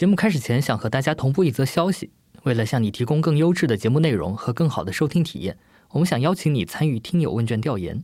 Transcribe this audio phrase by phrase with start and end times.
[0.00, 2.10] 节目开始前，想和大家同步一则消息。
[2.44, 5.58] 为了向你提供更优质的节目内容和更好的收听体验，
[5.90, 8.02] 我们想邀请你参与听友问卷调研，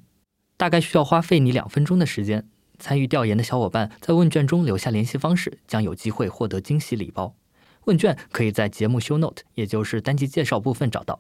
[0.58, 2.46] 大概需要花费你两分钟的时间。
[2.78, 7.34] 参与调研的小伙伴在问卷中留下联系方式，将有机会获得惊喜礼包。
[7.86, 11.18] 问卷可以在节目 show note，也就是单集介绍部分找到。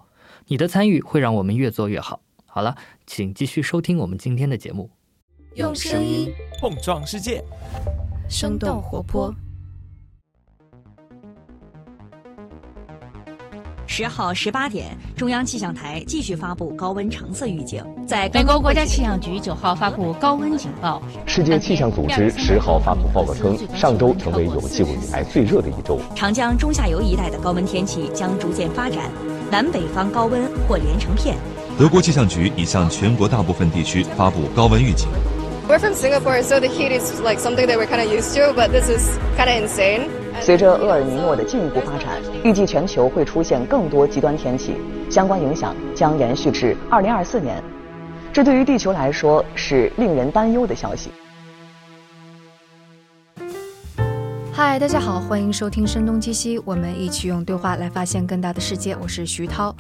[0.48, 2.20] 你的参与会让我们越做越好。
[2.44, 4.90] 好了，请继续收听我们今天的节目。
[5.54, 6.30] 用声音
[6.60, 7.42] 碰撞世界，
[8.28, 9.34] 生动活泼。
[13.86, 17.82] 十号十八点，中央气象台继续发布高温橙色预警。
[18.06, 21.00] 在美国国家气象局九号发布高温警报。
[21.24, 26.00] 世界气象组织十号发布报告称，上周成为有记录以来最热的一周。
[26.14, 29.10] 长江中下游一带的高温天气将逐渐发展，
[29.50, 31.36] 南北方高温或连成片。
[31.78, 35.08] 德国气象局已向全国大部分地区发布高温预警。
[35.68, 38.70] We're from Singapore, so the heat is like something that we're kind of used to, but
[38.70, 40.08] this is kind of insane.
[40.40, 44.76] 随着厄尔尼诺的进一步发展，预计全球会出现更多极端天气，
[45.10, 47.62] 相关影响将延续至2024年。
[48.32, 51.10] 这对于地球来说是令人担忧的消息。
[54.52, 58.96] 嗨，大家好，欢迎收听《声东击西》，我们一起用对话来发现更大的世界。
[59.02, 59.74] 我是徐涛。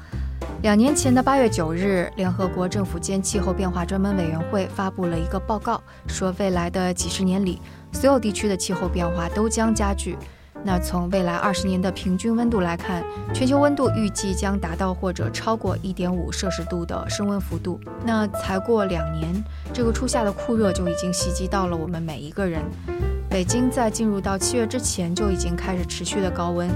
[0.62, 7.60] 两年前的八月九日，联合国政府间气候变化专门委员会发布了一个报告，说未来的几十年里，
[7.92, 10.16] 所有地区的气候变化都将加剧。
[10.64, 17.80] 那从未来二十年的平均温度来看，全球温度预计将达到或者超过一点五摄氏度的升温幅度。
[18.04, 19.32] 那才过两年，
[19.72, 22.62] 这个初夏的酷热就已经袭击到了我们每一个人。
[23.28, 26.68] 北京在进入到七月之前就已经开始持续的高温。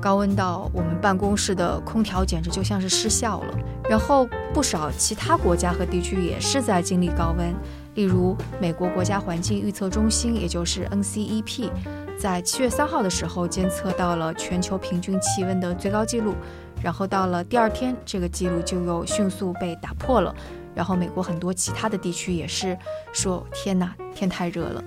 [0.00, 3.54] 高温到我们办公室的空调简直就像是失效了。
[3.88, 7.54] 然后不少其他国家和地区也是在经历高温，
[7.94, 11.70] 例如美国国家环境预测中心，也就是 NCEP，
[12.18, 16.34] 在七月三号的时候监测到了全球平均气温的最高纪录。
[16.82, 20.34] 然后到了第二天，这个记录就又迅速被打破了。
[20.74, 22.76] 然后美国很多其他的地区也是
[23.12, 24.84] 说：“天哪，天太热了。”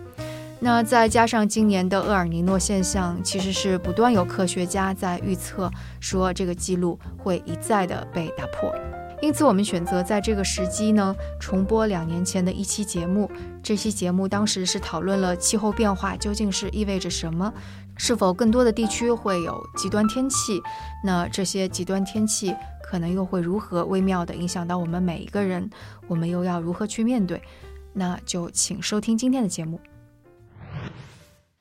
[0.61, 8.69] 那再加上今年的厄尔尼诺现象，其实是不断有科学家在预测说这个记录会一再的被打破，
[9.21, 13.29] 因此我们选择在这个时机呢重播两年前的一期节目。
[13.61, 17.53] 这期节目当时是讨论了气候变化究竟是意味着什么，
[17.97, 20.61] 是否更多的地区会有极端天气？
[21.03, 25.69] 那这些极端天气可能又会如何微妙的影响到我们每一个人？
[26.07, 27.41] 我们又要如何去面对？
[27.91, 29.79] 那就请收听今天的节目。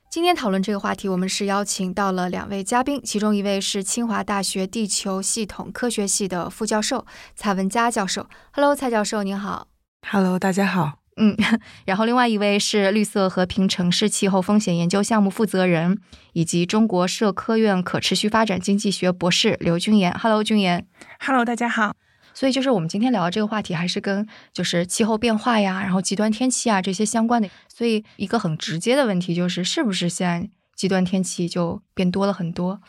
[0.09, 7.05] 今天讨论这个话题，我们是邀请到了两位嘉宾，其中一位是清华大学地球系统科学系的副教授
[7.35, 8.25] 蔡文佳教授。
[8.51, 9.67] Hello，蔡教授，您好。
[10.09, 10.93] Hello，大家好。
[11.17, 11.37] 嗯，
[11.85, 15.99] 然后另外一位是绿色和平城市气候风险研究项目负责人，
[16.33, 20.11] 以及中国社科院可持续发展经济学博士刘军岩。
[20.11, 20.87] Hello，军岩。
[21.19, 21.93] Hello，大家好。
[22.39, 27.49] 所以就是我们今天聊的这个话题，还是跟就是气候变化呀，然后极端天气啊这些相关的。
[27.67, 32.79] 所以一个很直接的问题就是，是不是现在极端天气就变多了很多？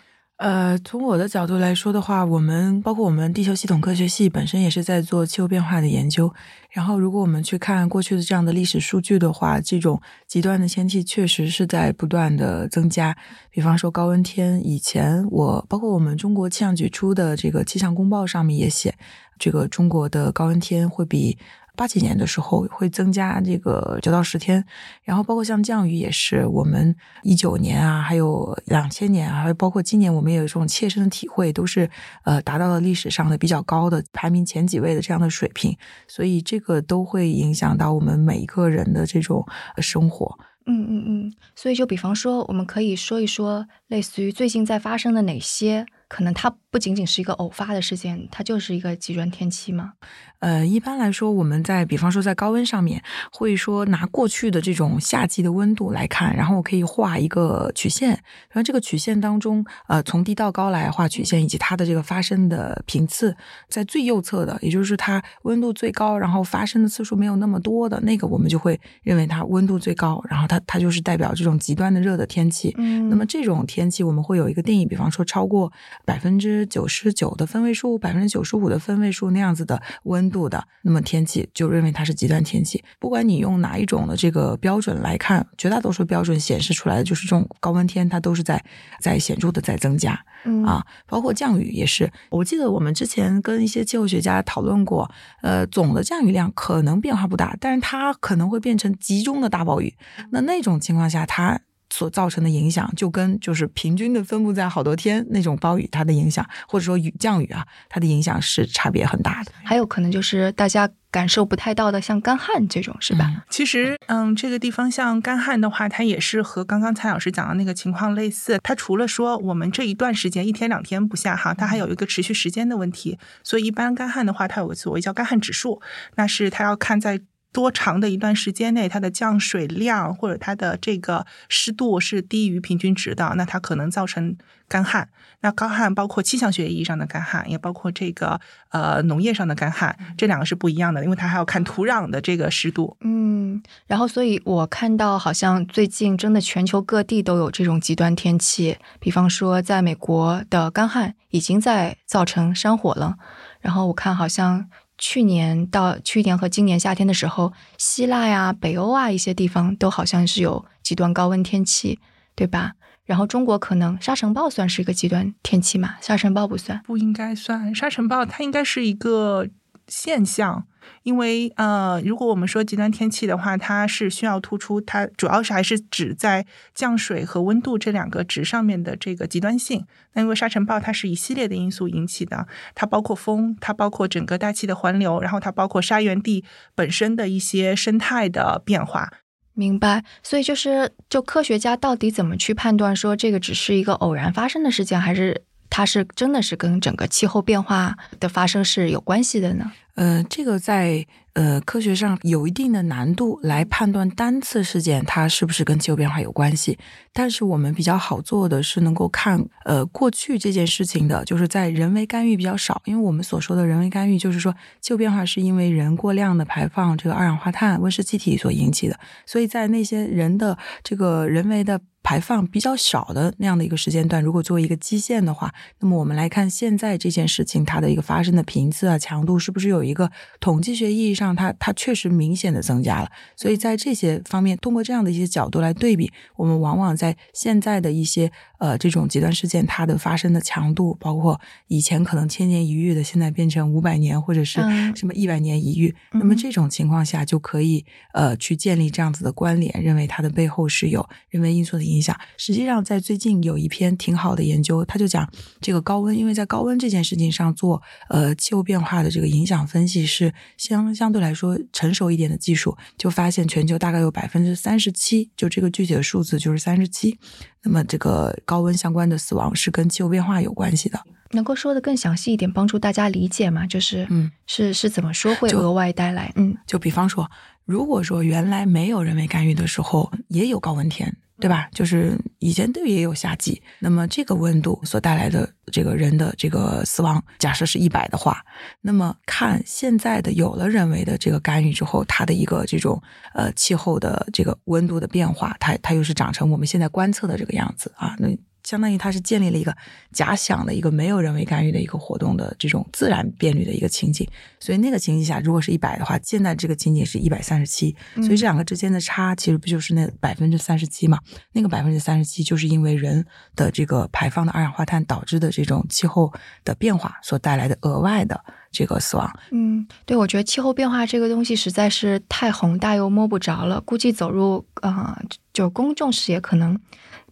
[0.40, 6.32] 呃，从我的角度来说的话，我们包括我们地球系统科学系本身也是在做气候变化的研究。
[6.70, 13.14] 然后，如果我们去看过去的这样的历史数据的话，这种极端的天气确实是在不断的增加。
[13.50, 18.94] 比方说高温天，以前我包括我们中国气象局出的这个气象公报上面也写，
[19.38, 21.36] 这个中国的高温天会比。
[21.80, 24.62] 八几年的时候会增加这个九到十天，
[25.02, 31.88] 然后包括像降雨也是，我们一九年啊，还有两千年，还有包括今年，我们也有这种切身的体会，都是
[32.24, 35.74] 呃达到了历史上的比较高的排名前几位的这样的水平，
[36.06, 39.42] 所以这个都会影响到我们每一个人的这种
[39.78, 40.38] 生活。
[40.66, 45.86] 嗯嗯嗯，所以就比方说，我们可以说一说，类似于最近在发生的哪些。
[46.10, 49.92] 可能它不仅仅是一个偶发的事件，它就是一个极端天气吗？
[50.40, 53.00] 呃，一般来说，我们在比方说在高温上面，
[53.30, 58.08] 会说拿过去的这种夏季的温度来看，然后我可以画一个曲线，
[58.48, 63.36] 然后这个曲线当中，呃，从低到高来画曲线，以及它的这个发生的频次，
[63.68, 72.74] 在最右侧的，也就是它温度最高，然后发生的次数没有那么多的那个，我们就会认为它温度最高，然后它它就是代表这种极端的热的天气。
[72.78, 75.70] 嗯，那么这种天气我们会有一个定义，比方说超过。
[76.04, 82.82] 百分之九十九的分位数，百分之九十五的分位数那样子的温度的，那么天气就认为它是极端天气。
[82.98, 88.62] 不管你用哪一种的这个标准来看，绝大多数标准显示出来的就是这种高温天，它都是在
[89.00, 90.18] 在显著的在增加。
[90.44, 92.10] 嗯啊，包括降雨也是。
[92.30, 95.10] 我记得我们之前跟一些气候学家讨论过，
[95.42, 99.94] 呃，总的降雨量可能变化不大，但是它可能会变成集中的大暴雨。
[100.30, 101.60] 那那种情况下，它。
[101.90, 109.52] 所造成的影响，就跟就是平均的分布在好多天那种暴雨它的影响，或者说雨降雨啊，它的影响是差别很大的。
[109.64, 113.44] 还有可能就是大家感受不太到的，像干旱这种，是吧？
[113.50, 118.60] 其实，嗯，这个地方像干旱的话，它也是和刚刚蔡老师讲的那个情况类似。
[118.62, 123.18] 它除了说我们这一段时间一天两天不下哈，它还有一个持续时间的问题。
[123.42, 125.82] 所以，一般干旱的话，它有个所谓叫干旱指数，
[126.14, 127.20] 那是它要看在。
[127.52, 134.36] 多长的一段时间内，它的降水量或者它的这个湿度是低于平均值的，那它可能造成
[134.68, 135.08] 干旱。
[135.42, 138.38] 那干旱包括气象学意义上的干旱，也包括这个
[138.68, 142.96] 呃农业上的干旱，这两个是不一样的，因为它还要看土壤的这个湿度。
[143.00, 153.16] 嗯，然后所以我看到好像最近真的全球各地都有这种极端天气，比方说在美国的干旱已经在造成山火了，
[153.60, 154.68] 然后我看好像。
[155.00, 161.98] 去年到去年和今年夏天的时候，希腊呀、北欧啊一些地方都好像是有极端高温天气，
[162.36, 162.74] 对吧？
[163.04, 165.96] 然后中国可能沙尘暴算是一个极端天气嘛？
[166.00, 167.74] 沙尘暴不算，不应该算。
[167.74, 169.48] 沙尘暴它应该是一个
[169.88, 170.66] 现象。
[171.02, 179.84] 因为呃，如果我们说极端天气的话，它是需要突出它主要是还是指在降水和温度这两个值上面的这个极端性。
[180.14, 186.44] 那因为沙尘暴它是一系列的因素引起的，它包括风，它包括整个大气的环流，然后它包括沙源地
[186.74, 189.10] 本身的一些生态的变化。
[189.54, 190.04] 明白。
[190.22, 199.70] 所以就是，就科学家到底怎么去判断说这个只是一个偶然发生的事件，还是它是真的是跟整个气候变化的发生是有关系的呢？
[200.00, 206.78] 呃，这个在呃科学上有一定的难度来判断单次事件它是不是跟气候变化有关系。
[207.12, 212.80] 但是我们比较好做的是能够看呃过去这件事情的，就是在人为干预比较少。
[212.86, 218.98] 因为我们所说的人为干预，就是说气候变化是因为人过量的排放这个二氧化碳温室气体所引起的。
[219.26, 230.10] 所以在那些人的这个人为的排放比较少的那样的一个时间段，如果作为一个基线的话，那么我们来看现在这件事情它的一个发生的频次啊、强度是不是有一个
[230.40, 233.10] 统计学意义上它它确实明显的增加了。
[233.36, 244.60] 所以在这些方面，通过这样的一些角度来对比，我们往往在现在的一些呃这种极端事件它的发生的强度，包括以前可能千年一遇的，现在变成五百年或者是
[244.94, 247.84] 什么一百年一遇，那么这种情况下就可以
[248.14, 251.90] 呃去建立这样子的关联，认为它的背后是有人为因素的。
[251.90, 255.28] 影响实际上，在最近有一篇挺好的研究，他就讲
[255.60, 267.18] 这个高温，因为在高温这件事情上做呃气候变化的这个影响分析是相相对来说成熟一点的技术，就发现全球大概有百分之三十七，就这个具体的数字就是三十七。
[267.62, 270.98] 那么这个高温相关的死亡是跟气候变化有关系的，
[271.32, 273.66] 能够说的更详细一点，帮助大家理解吗？
[273.66, 276.32] 就是嗯，是是怎么说会额外带来？
[276.36, 277.30] 嗯，就比方说，
[277.64, 281.14] 如果说原来没有人为干预的时候，也有高温天。
[281.40, 281.68] 对吧？
[281.72, 288.44] 就是以前都也有夏季，那么这个温度所带来的这个人的这个死亡，假设是一百的话，
[288.80, 293.02] 那么看现在的有了人为的这个干预之后，它的一个这种
[293.34, 298.28] 呃气候的这个温度的变化，它它又是长成我们现在观测的这个样子啊，那。
[298.70, 299.76] 相当于它是建立了一个
[300.12, 304.24] 假想的一个没有人为干预的一个活动的这种自然变率的一个情景，
[304.60, 311.18] 所以那个情景下如果是一百的话，现在这个情景是一百三十七，所以这两个之间的差其实不就是那百分之三十七嘛？
[311.50, 313.26] 那个百分之三十七就是因为人
[313.56, 316.32] 的这个排放的二氧化碳导致的这种气候
[316.64, 318.40] 的变化所带来的额外的
[318.70, 319.28] 这个死亡。
[319.50, 325.20] 嗯，对，我觉得气候变化这个东西实在是太宏大又摸不着了，估计走入啊
[325.52, 326.78] 就公众视野可能。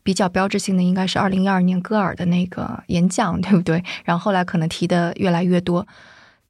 [0.08, 3.84] 比较标志性的应该是二零一二年戈尔的那个演讲，对不对？
[4.06, 5.86] 然后后来可能提的越来越多，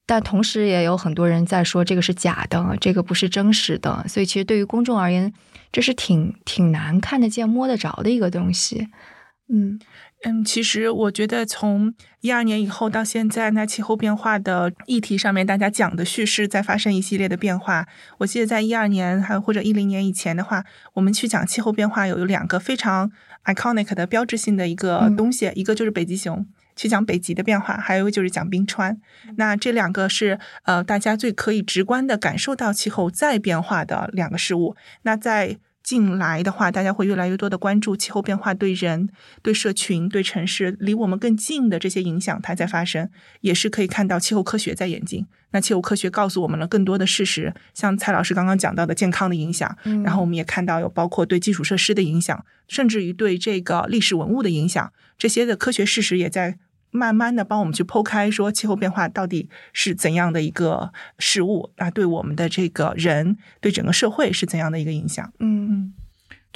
[0.07, 4.07] 但同时也有很多人在说这个是假的，这个不是真实的。
[4.07, 5.33] 所以其实对于公众而言，
[5.73, 8.87] 这是挺挺难看得见、摸得着的一个东西。
[9.53, 9.81] 嗯
[10.25, 17.87] 嗯，其实我觉得从一二年以后到现在，那气候变化的议题上面，大家讲的叙事在发生一系列的变化。
[18.19, 23.11] 我记得在一二年还或者一零年以前的话，我们去讲气候变化有有两个非常。
[23.45, 29.00] Iconic 的标志性的一个东西，一个就是北极熊，去讲北极的变化；还有就是讲冰川。
[29.37, 34.76] 那这两个是呃，大家最可以直观的感受到气候在变化的两个事物。
[35.02, 39.09] 那在近来的话，大家会越来越多的关注气候变化对人、
[39.40, 43.09] 对社群、对城市离我们更近的这些影响，它在发生，
[43.40, 45.26] 也是可以看到气候科学在演进。
[45.52, 56.59] 那气候科学告诉我们了更多的事实，像蔡老师刚刚讲到的健康的影响，然后我们也看到有包括对基础设施的影响，甚至于对这个历史文物的影响，这些的科学事实也在。
[56.99, 61.88] 慢慢的帮我们去剖开，说气候变化到底是怎样的一个事物那？
[61.90, 65.33] 对我们的这个人，对整个社会是怎样的一个影响？
[65.38, 65.95] 嗯。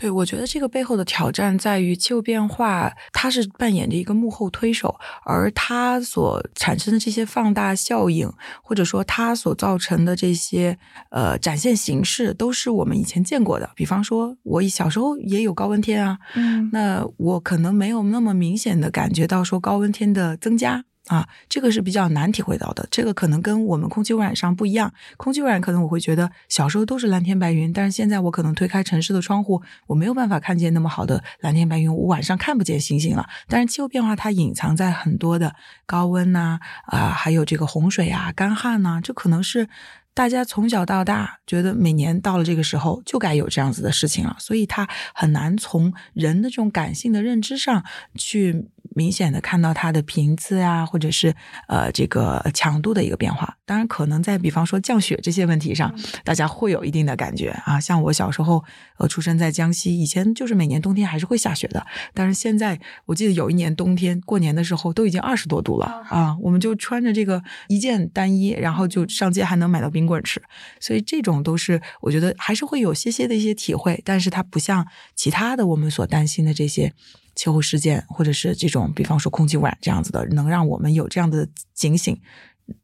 [0.02, 4.92] 对，我觉得这个背后的挑战在于气候变化，它是扮演着一个幕后推手，
[5.24, 8.28] 而它所产生的这些放大效应，
[8.64, 10.76] 或者说它所造成的这些
[11.10, 13.70] 呃展现形式，都是我们以前见过的。
[13.76, 20.84] 比方说，我小时候也有高温天啊，嗯，那我可能没有那么明显的感觉到说高温天的增加。
[21.08, 22.86] 啊，这个是比较难体会到的。
[22.90, 24.92] 这个可能跟我们空气污染上不一样。
[25.16, 33.28] 空气污染可能我会觉得小时候都是蓝天白云，但是现在我可能推开城市的窗户，我没有办法看见那么好的蓝天白云，我晚上看不见星星了。
[33.48, 35.56] 但是气候变化它隐藏在很多的
[35.86, 39.68] 高温呐啊，还有这个洪水啊、干旱呐，这可能是
[40.14, 47.84] 大家从小到大觉得每年到了这个时候就该有这样子的事情了，所以他很难从人的这种感性的认知上
[48.16, 48.68] 去。
[48.94, 51.34] 明显的看到它的频次啊，或者是
[51.66, 53.56] 呃这个强度的一个变化。
[53.64, 57.80] 当然，可能在比方说降雪这些问题上，大家会有一定的感觉啊。
[57.80, 58.62] 像我小时候
[58.98, 61.86] 呃出生在江西，以前就是每年冬天还是会下雪的。
[62.12, 70.42] 但是现在，我记得有一年冬天过年的时候都已经二十多度了啊，我们就穿着这个一件单衣，然后就上街还能买到冰冰棍吃。
[70.80, 76.92] 所以这种都是我觉得还是会有些些的一些体会，但是它不像其他的我们所担心的这些。
[77.34, 82.20] 气候事件，或者是这种，比方说空气污染这样子的，能让我们有这样的警醒。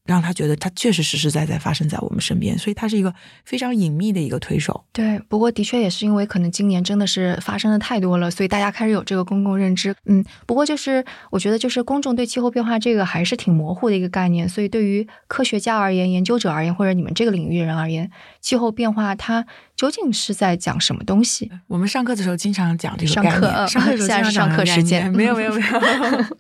[0.05, 3.13] 让他觉得他确实实实在在发生在我们身边，所以他是一个
[3.45, 4.85] 非常隐秘的一个推手。
[4.93, 9.95] 对，不过的确也是因为可能今年真的是发生的太多了，所以大家开始有这个公共认知。
[10.07, 21.51] 嗯，不过就是我觉得就是公众对气候变化这个还是挺模糊的一个概念，所以对于科学家而言、研究者而言，或者你们这个领域人而言，气候变化它究竟是在讲什么东西？
[21.69, 25.67] 我们上课的时候经常讲这个上课，上课现在是上课时间， 没有没有没有。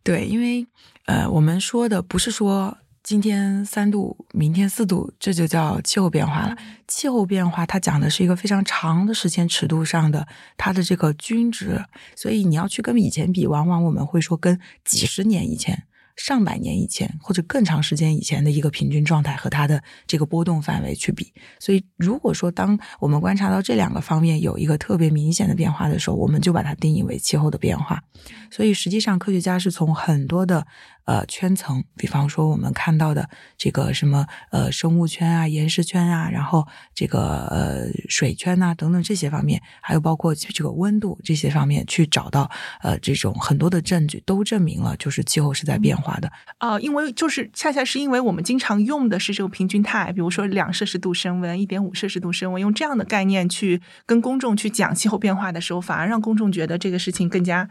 [0.04, 0.66] 对，因为
[1.08, 2.78] 呃，我们说的不是说。
[3.04, 6.58] 今天三度，明天四度，这就叫气候变化了。
[6.90, 11.86] 气候变化它讲的是一个非常长的时间尺度上的它的这个均值，
[12.18, 15.86] 所以你要去跟以前比，往往我们会说跟几十年以前。
[16.18, 28.02] 上百年以前或者更长时间以前的一个平均状态和它的这个波动范围去比，所以如果说当我们观察到这两个方面有一个特别明显的变化的时候，我们就把它定义为气候的变化。
[28.50, 30.66] 所以实际上科学家是从很多的
[31.08, 46.16] 呃圈层，比方说我们看到的这个什么呃生物圈啊、岩石圈啊，然后这个呃水圈呐等等这些方面，还有包括这个温度这些方面去找到呃这种很多的证据，都证明了就是气候是在变化。
[46.20, 57.70] 的啊，因为就是恰恰是因为我们经常用的是这个平均态，比如说两摄氏度升温、一点五摄氏度升温，用这样的概念去跟公众去讲气候变化的时候，反而让公众觉得这个事情更加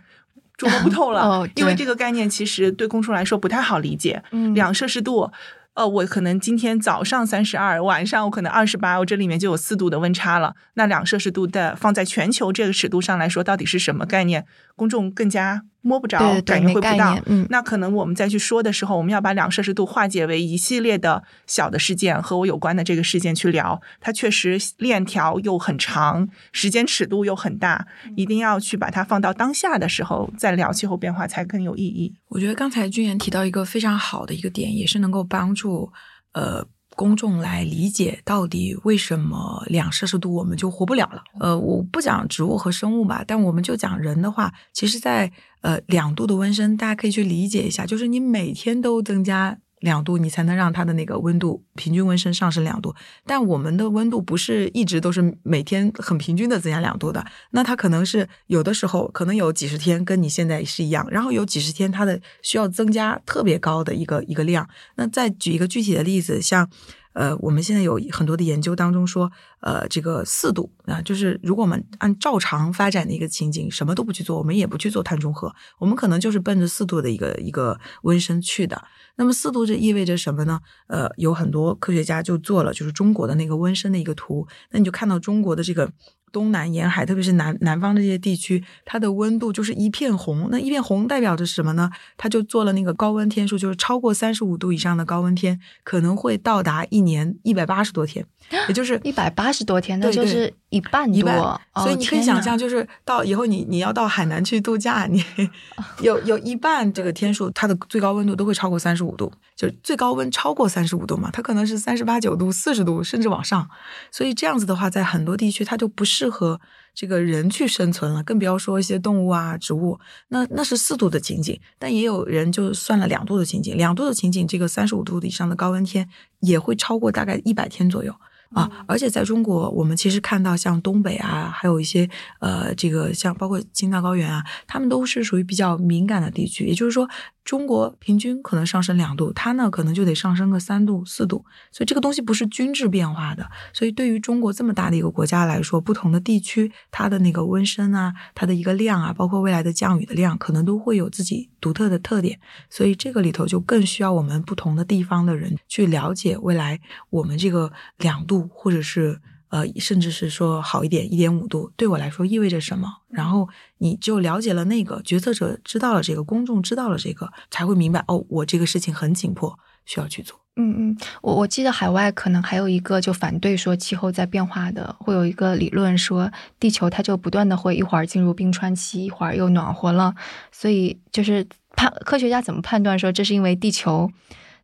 [0.57, 1.21] 捉摸不透了。
[1.23, 4.23] 哦，因为这个概念其实对公众来说不太好理解。
[4.31, 5.31] 嗯，两摄氏度。
[5.75, 10.55] 呃，我可能今天早上三十二，晚上我可能二十八，我这里面就有四度的温差了。
[10.73, 14.47] 那两摄氏度的放在全球这个尺度上来说，到底是什么概念？
[14.75, 17.17] 公众更加摸不着，感觉会不到。
[17.27, 23.81] 嗯，那可能我们再去说的时候，我们要把两摄氏度化解为一系列的小的事件和我有关的这个事件去聊。
[24.01, 32.13] 它确实链条又很长，时间尺度又很大，一定要去把它放到当下的时候再聊气候变化才更有意义。
[32.29, 35.93] 我觉得刚才君言提到一个非常好的一个点，也是能够帮助。
[36.33, 36.63] 呃，
[36.97, 41.23] 公众来理解到底为什么两摄氏度我们就活不了了？
[41.39, 49.59] 呃，我不讲植物和生物吧，但我们就讲人的话，其实，在呃两度的温升，大家可以去理解一下，就是你每天都增加。
[49.87, 52.95] 两度，你才能让它的那个温度平均温升上升两度。
[53.25, 64.69] 但我们的温度不是一直都是每天很平均的增加两度的，那它可能是有的时候可能有几十天跟你现在是一样，然后有几十天它的需要增加特别高的一个一个量。
[64.97, 66.69] 那再举一个具体的例子，像
[67.17, 78.85] 呃，我们现在有很多的研究当中说，呃，这个四度啊，就是如果我们按照常发展的一个情景，什么都不去做，我们也不去做碳中和，我们可能就是奔着四度的一个一个温升去的。
[79.17, 80.61] 那么四度这意味着什么呢？
[80.89, 84.47] 呃，有很多科学家就做了，就是中国的那个温升的一个图。
[84.71, 85.91] 那你就看到中国的这个
[86.37, 90.49] 东南沿海，特别是南南方这些地区，它的温度就是一片红。
[90.51, 91.91] 那一片红代表着什么呢？
[92.19, 98.27] 它就做了那个高温天数，就是超过三十五度以上的高温天，可能会到达一年一百八十多天。
[98.69, 105.25] 也就是一百八十多天，那就是一半多，所以你可以想象，就是到以后你你要到海南去度假，你
[106.01, 113.69] 有有一半这个天数，它的最高温度都会超过三十五度，就最高温超过三十五度嘛，它可能是三十八九度、四十度，甚至往上。
[114.13, 116.61] 所以这样子的话，在很多地区它就不适适合
[116.93, 120.01] 这个人去生存了，更不要说一些动物啊、植物。
[120.29, 126.09] 那那是四度的情景，但也有人就算了两度的情景，两度的情景，这个三十五度以上的高温天
[126.41, 128.13] 也会超过大概一百天左右。
[128.51, 128.71] 啊。
[128.87, 132.09] 而且在中国，我们其实看到像东北啊，还有一些
[132.41, 136.67] 呃，这个像包括青藏高原啊，他们都是属于比较敏感的地区。
[136.67, 137.09] 也就是说，
[137.45, 141.45] 中国平均可能上升两度，它呢可能就得上升个三度四度。
[141.71, 143.49] 所以这个东西不是均质变化的。
[143.73, 152.41] 所以对于中国这么大的一个国家来说，不同的地区它的那个温升啊，它的一个量啊，包括未来的降雨的量，可能都会有自己独特的特点。
[152.69, 162.89] 所以这个里头就更需要我们不同的地方的人去了解未来我们这个两度或者是呃，甚至是说好一点一点五度，对我来说意味着什么？
[163.09, 170.41] 然后你就了解了那个决策者知道了这个，公众知道了这个，才会明白哦，我这个事情很紧迫，需要去做。
[170.59, 180.15] 嗯嗯，我我记得海外可能还有一个就反对说气候在变化的，会有一个理论说地球它就不断的会一会儿进入冰川期，一会儿又暖和了，
[180.51, 184.11] 所以就是判科学家怎么判断说这是因为地球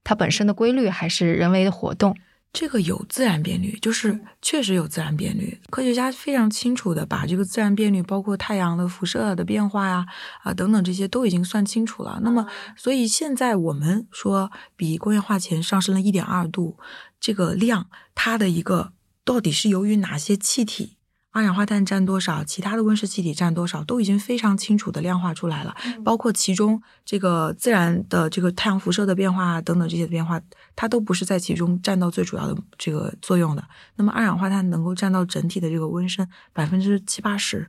[0.03, 2.17] 它本身的规律，还是人为的活动？
[2.53, 5.59] 这个有自然变率，就是确实有自然变率。
[5.71, 10.05] 科学家非常清楚的把这个自然变率，包括太阳的辐射的变化呀，
[10.43, 12.21] 啊等等这些都已经算清楚了。
[12.23, 16.77] 那么，所以现在我们说比工业化前上升了一点二度，
[17.19, 18.93] 这个量它的一个
[19.25, 20.97] 到底是由于哪些气体？
[21.33, 25.75] 二氧化碳占多少，其他的温室气体占多少，都已经非常清楚的量化出来了。
[26.05, 30.39] 包括其中这个自然的这个太阳辐射的变化等等这些变化，
[30.77, 33.65] 它都不是在其中占到最主要的这个作用的。
[33.97, 37.67] 那么二氧化碳能够占到整体的这个温升百分之七八十，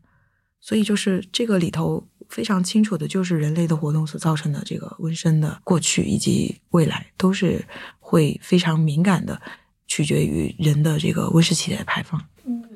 [0.59, 7.65] 所以就是这个里头非常清楚的，就是人类的活动所造成的这个温升的过去以及未来都是
[7.99, 9.41] 会非常敏感的，
[9.93, 12.19] 取决于人的这个温室气体的排放。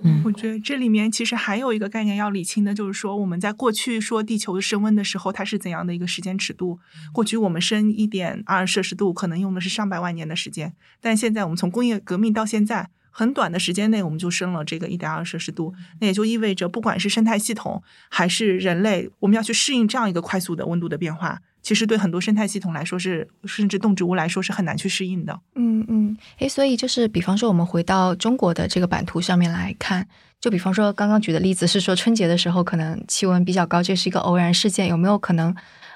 [0.03, 6.79] 嗯，我觉得这里面其实还有一个概念要理清的，就是说我们在过去说地球升温的时候，它是怎样的一个时间尺度？
[7.12, 17.81] 过去我们升一点二摄氏度，可能用的是上百万年的时间，但现在我们从工业革命到现在，很短的时间内我们就升了这个一点二摄氏度，那也就意味着不管是生态系统
[18.12, 21.41] 还是人类，我们要去适应这样一个快速的温度的变化。
[21.67, 25.37] 其实对很多生态系统来说是，甚至动植物来说是很难去适应的。
[25.55, 30.07] 嗯嗯，诶，所以就是比方说，我们回到中国的这个版图上面来看，
[30.39, 35.53] 就比方说刚刚举的例子是说春节的时候可能气温比较高，这是一个偶然事件，有没有可能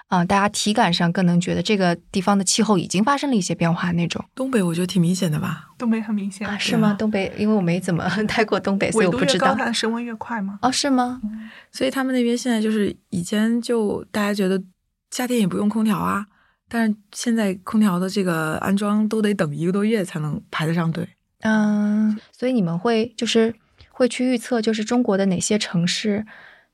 [0.10, 0.26] 啊？
[0.26, 4.22] 大家体感上更能觉得这个地方的气候已经发生了一些变化那种？
[4.36, 5.70] 东北我觉得挺明显的吧？
[5.78, 6.58] 东北很明显啊？
[6.58, 6.94] 是吗？
[7.00, 9.56] 东北因为我没怎么 待过东北，所以我不知道。
[9.56, 10.60] 它升温越快吗？
[10.64, 11.22] 哦，是吗？
[11.72, 14.62] 所以他们那边现在就是以前就大家觉得。
[15.12, 16.26] 夏天也不用空调啊，
[16.70, 21.08] 但是现在空调的这个安装都得等一个多月才能排得上队。
[21.42, 23.54] 嗯，所以你们会就是
[23.90, 26.26] 会去预测，就是中国的哪些城市，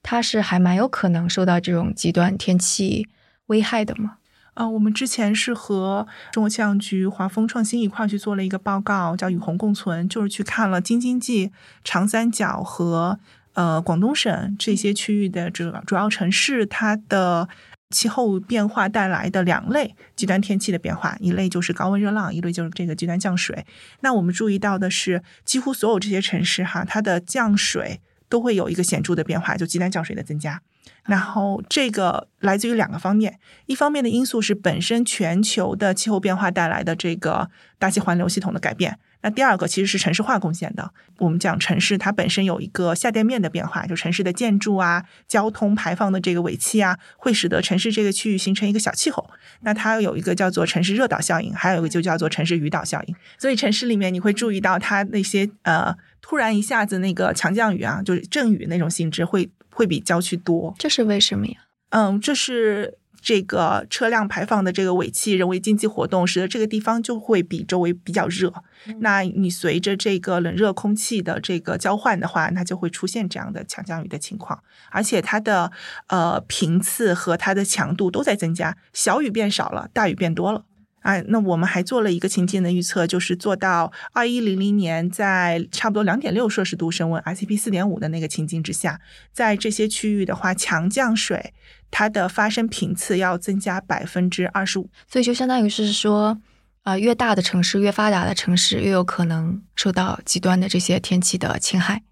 [0.04, 3.08] 它是还蛮有可能受到这种极端天气
[3.48, 4.18] 危害的吗？
[4.54, 11.52] 啊，我们之前是和中国气象局、华丰创新一块去做了一个报告，叫“与洪共存”，就是去看了京津冀、
[11.84, 13.20] 长三角和
[13.54, 17.50] 呃广东省这些区域的主主要城市，它的。
[17.90, 23.66] 气候变化带来的两类极端天气的变化，一类就是高温热浪，一类就是这个极端降水。
[24.02, 30.62] 那我们注意到的是，几乎所有这些城市哈，它的降水都会有一个显著的变化，就极端降水的增加。
[31.06, 39.00] 然后这个来自于两个方面，一方面的因素是本身全球的气候变化带来的这个大气环流系统的改变。
[39.22, 40.92] 那第二个其实是城市化贡献的。
[41.18, 49.28] 我们讲城市，它本身有一个下垫面的变化，就城市的建筑啊、交通排放的这个尾气啊，会使得城市这个区域形成一个小气候。
[49.62, 53.16] 那它有一个叫做城市热岛效应，还有一个就叫做城市雨岛效应。
[53.40, 60.74] 所以城市里面你会注意到它那些呃，突然一下子那个强降雨啊，就是阵雨那种性质会会比郊区多。
[60.78, 61.54] 这是为什么呀？
[61.90, 62.98] 嗯，这是。
[63.20, 68.54] 这个车辆排放的这个尾气，人为经济活动，使得这个地方就会比周围比较热。
[69.00, 75.72] 那你随着这个冷热空气的这个交换的话，那就会出现这样的强降雨的情况，而且它的
[76.08, 80.64] 呃频次和它的强度都在增加，小雨变少了，大雨变多了。
[81.02, 89.00] 哎，那我们还做了一个情境的预测，就是做到二一零零年，在差不多两点六摄氏度升温，ICP 四点五的那个情境之下，
[89.32, 91.54] 在这些区域的话，强降水。
[91.90, 96.38] 它的发生频次要增加百分之二十五，所以就相当于是说，
[96.84, 102.04] 啊，越大的城市、越发达的城市，越有可能受到极端的这些天气的侵害。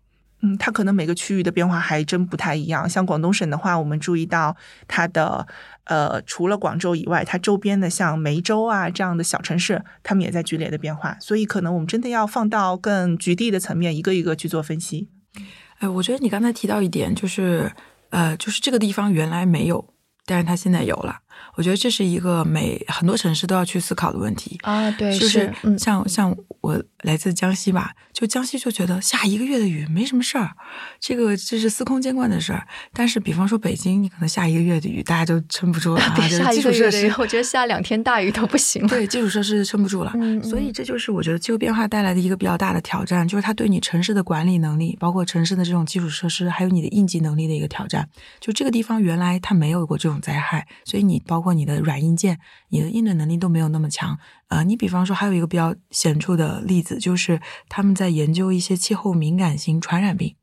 [0.46, 2.88] 嗯，它可能每个区域的变化还真不太一样。
[2.88, 4.56] 像广东省的话，我们注意到
[4.88, 5.48] 它的
[5.86, 11.18] 呃，除了广州以外，它周边的像梅州啊这样的小城市，他们也在剧烈的变化。
[11.20, 15.10] 所以，可能我们真的要放到更局地的层面，一个一个去做分析。
[15.80, 17.72] 哎，我觉得你刚才提到一点，就是。
[18.12, 19.94] 呃，就是这个地方原来没有，
[20.26, 21.18] 但是它现在有了。
[21.56, 24.92] 我觉得这是一个每很多城市都要去思考的问题啊。
[24.92, 30.52] 对，就是像像我来自江西吧，就江西就觉得下一个月的雨没什么事儿，
[31.00, 32.68] 这个这是司空见惯的事儿。
[32.94, 38.88] 但是比方说北京，你可能下一个月的雨大家就撑不住了， 下一个月的雨，我觉得下两天大雨都不行了。
[38.90, 40.14] 对，基础设施撑不住了。
[40.44, 48.10] 所以这就是我觉得气候变化带来的一个比较大的挑战，就是它对你城市的管理能力，包括城市的这种基础设施，还有你的应急能力的一个挑战。
[48.40, 54.18] 就这个地方原来它没有过这种灾害，所以你包括你的软硬件，你的应对能力都没有那么强。
[54.48, 60.36] 呃，你比方说还有一个比较显著的例子，就是他们在研究一些气候敏感型传染病。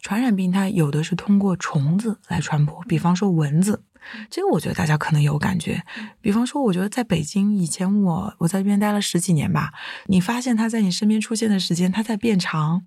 [0.00, 3.84] 传染病它有的是通过虫子来传播，比方说蚊子。
[4.28, 5.82] 这个我觉得大家可能有感觉。
[6.20, 9.72] 比方说，我觉得在北京以前我我在这边待了十几年吧，
[10.08, 12.84] 你发现它在你身边出现的时间它在变长，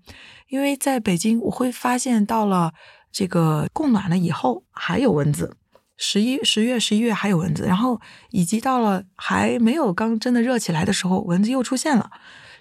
[0.49, 2.75] 因为在北京我会发现到了
[3.11, 5.56] 这个供暖了以后还有蚊子。
[5.97, 12.11] 十一十月、十一月还有蚊子，然后以及到了还没有刚真的热起来的时候，蚊子又出现了。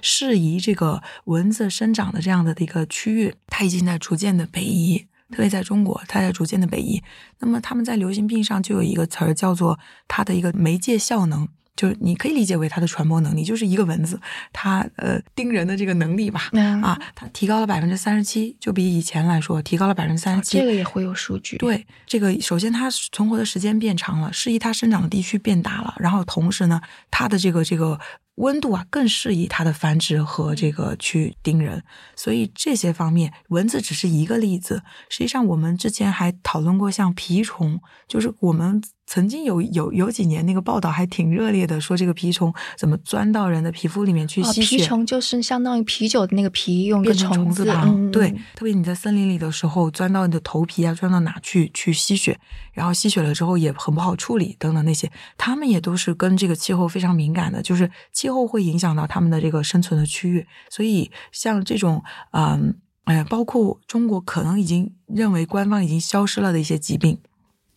[0.03, 7.03] 适宜这个蚊子生长的这样的一个区域，它已经在逐渐的北移，特别在中国，它在逐渐的北移。
[7.41, 11.49] 那么他们在流行病上就有一个词儿叫做它的一个媒介效能。
[11.77, 14.19] 就是你可以理解为它的传播能力，就是一个蚊子，
[14.53, 16.51] 它呃叮人的这个能力吧，
[16.83, 20.59] 啊，它提高了百分之三十七，就比以前来说提高了百分之三十七。
[20.59, 21.59] 这个也会有数据。
[21.59, 28.01] 对，这个首先它存活的时间变长了，适宜它生长的地区变大了，然后同时呢，它的这个这个
[28.37, 31.83] 温度啊更适宜它的繁殖和这个去叮人，
[32.15, 34.83] 所以这些方面蚊子只是一个例子。
[35.11, 38.83] 实际上我们之前还讨论过像蜱虫，就是我们。
[39.07, 44.79] 曾经有有有几年那个报道还挺热烈的，说这个蜱虫怎么钻到人的皮肤里面去吸血。
[44.79, 48.11] 蜱虫就是相当于啤酒的那个啤，用个虫字旁。
[48.11, 52.39] 对，特别你在森林里的时候，钻到你的头皮啊，钻到哪去去吸血，
[52.73, 60.47] 然后吸血了之后也很不好处理等等那些，他们也都是跟这个气候非常敏感的，就是气候会影响到他们的这个生存的区域。
[60.69, 67.21] 所以像这种嗯哎，包括中国可能已经认为官方已经消失了的一些疾病。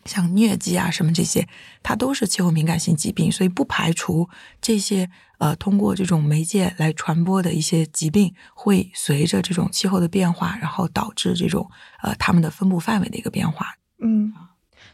[0.05, 1.47] 像疟疾啊什么这些，
[1.83, 4.29] 它都是气候敏感性疾病，所以不排除
[4.61, 11.69] 这些呃通过这种媒介来传播的一些疾病，会随着这种气候的变化，然后导致这种
[12.01, 13.75] 呃它们的分布范围的一个变化。
[14.01, 14.33] 嗯，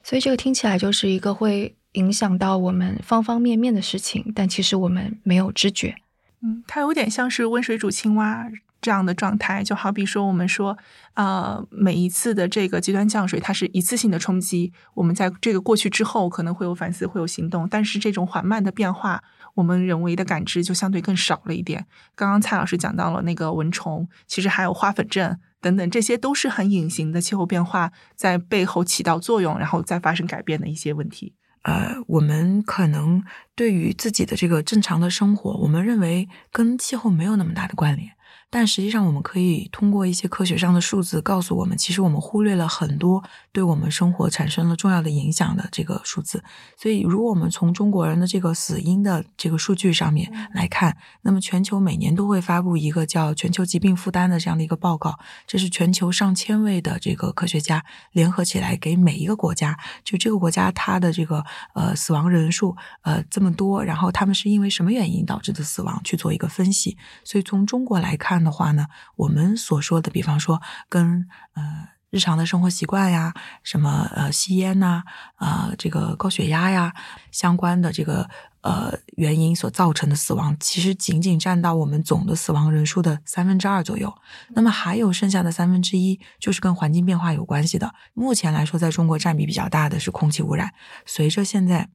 [0.04, 5.96] 所以这个听起来就是一个会影响到我们方方面面的事情，但其实我们没有知觉。
[6.42, 8.48] 嗯，它有点像是温水煮青蛙。
[8.82, 10.78] 这样的状态，就好比说，我们说，
[11.16, 14.72] 呃，每一次的这个极端降水，它是一次性的冲击。
[14.94, 19.24] 我们在这个过去之后，可能会有反思，会有行动，但是这种缓慢的变化，
[19.56, 21.86] 我们人为的感知就相对更少了一点。
[22.14, 31.34] 刚刚蔡老师讲到了那个蚊虫，其实还有花粉症等等，这些都是很隐形的气候变化在背后起到作用，然后再发生改变的一些问题。
[31.64, 33.24] 呃，我们可能
[33.56, 38.12] 对于自己的这个正常的生活，我们认为跟气候没有那么大的关联。
[38.50, 46.42] 但实际上，我们可以通过一些科学上的数字告诉我们，其实我们忽略了很多对我们生活产生了重要的影响的这个数字。
[46.78, 66.98] 所以，如果我们从中国人的这个死因的这个数据上面来看，那么全球每年都会发布一个叫《全球疾病负担》的这样的一个报告，这是全球上千位的这个科学家联合起来给每一个国家，就这个国家它的这个呃死亡人数呃这么多，然后他们是因为什么原因导致的死亡去做一个分析。
[67.26, 68.35] 所以从中国来看。
[68.44, 75.04] 的话呢，我们所说的，比方说跟呃日常的生活习惯呀，什么呃吸烟呐，
[75.36, 76.94] 啊这个高血压呀
[77.32, 78.30] 相关的这个
[78.62, 84.14] 呃原因所造成的死亡，其实仅仅占到我们总的死亡人数的三分之二左右。
[84.50, 87.94] 那么还有剩下的三分之一，就是跟环境变化有关系的。
[88.14, 90.74] 目前来说，在中国占比比较大的是空气污染。
[91.06, 91.90] 随着现在。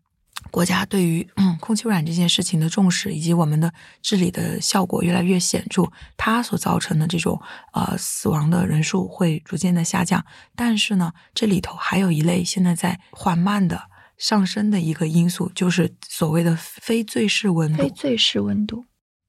[0.51, 3.73] 国家对于嗯空气污染这件事情的重视，以及我们的
[4.03, 5.85] 治理的效果越来越显著，
[6.17, 7.41] 它所造成的这种
[7.73, 10.25] 呃死亡的人数会逐渐的下降。
[10.57, 13.83] 但是呢，这里头还有一类现在在缓慢的
[14.19, 17.83] 上升的一个因素，就是所谓的非最适温度。
[17.83, 18.85] 非最适温度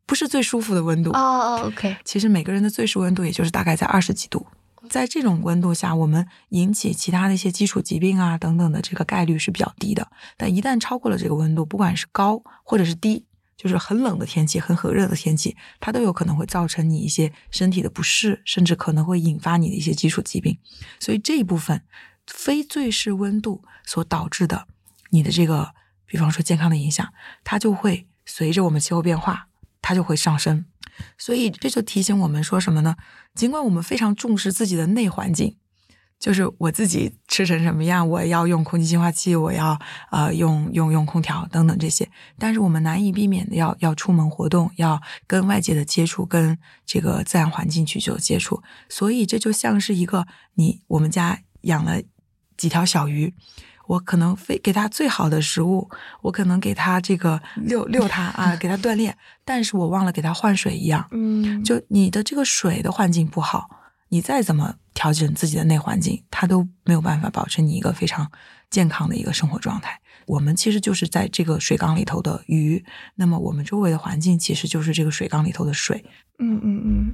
[0.06, 1.96] 不是最舒服的温度哦哦，OK。
[2.04, 4.46] 其实每个人的最适温度也就是大概在二十几度。
[4.90, 10.12] 在这种温度下，我们引起其他的一些基础疾病啊等等的这个概率是比较低的。
[10.38, 20.58] 但一旦超过了这个温度，不管是高或者是低，就是很冷的天气、很很热的天气，它都有可能会造成你一些身体的不适，甚至可能会引发你的一些基础疾病。
[21.00, 21.84] 所以这一部分
[22.26, 24.68] 非最适温度所导致的
[25.12, 27.14] 你的这个，比方说健康的影响，
[27.44, 29.48] 它就会随着我们气候变化，
[29.82, 30.66] 它就会上升。
[31.18, 32.96] 所以这就提醒我们说什么呢？
[33.36, 35.56] 尽管我们非常重视自己的内环境，
[36.20, 39.80] 就是我自己吃成什么样，我要用空气净化器，我要
[40.12, 42.10] 呃用用用空调等等这些。
[42.38, 48.62] 但是我们难以避免的要要出门活动，要跟外界的接触，跟这个自然环境去做接触。
[48.90, 52.02] 所以这就像是一个你我们家养了
[52.58, 53.34] 几条小鱼，
[53.92, 55.90] 我可能非给它最好的食物，
[56.22, 61.06] 我可能给它这个遛遛它啊，给它锻炼，但是我忘了给它换水一样。
[61.12, 63.70] 嗯，就你的这个水的环境不好。
[64.08, 68.30] 你再怎么调整自己的内环境，它都没有办法保持你一个非常
[68.70, 70.00] 健康的一个生活状态。
[70.26, 72.84] 我们其实就是在这个水缸里头的鱼，
[73.16, 76.04] 那么我们周围的环境其实就是这个水缸里头的水。
[76.40, 77.14] 嗯嗯嗯。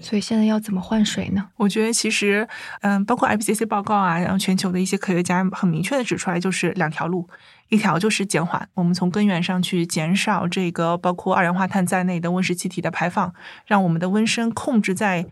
[0.00, 1.48] 所以现在要怎么换水呢？
[1.56, 2.48] 我觉得其实，
[2.82, 7.28] 嗯，包括 IPCC 报告啊，然后全球的一些科学家很明确的指出来，就是两条路，
[7.68, 13.32] 一条就是减缓，我们从根源上去减少这个包括二氧化碳在内的温室气体的排放，
[13.66, 15.26] 让我们的温升控制在。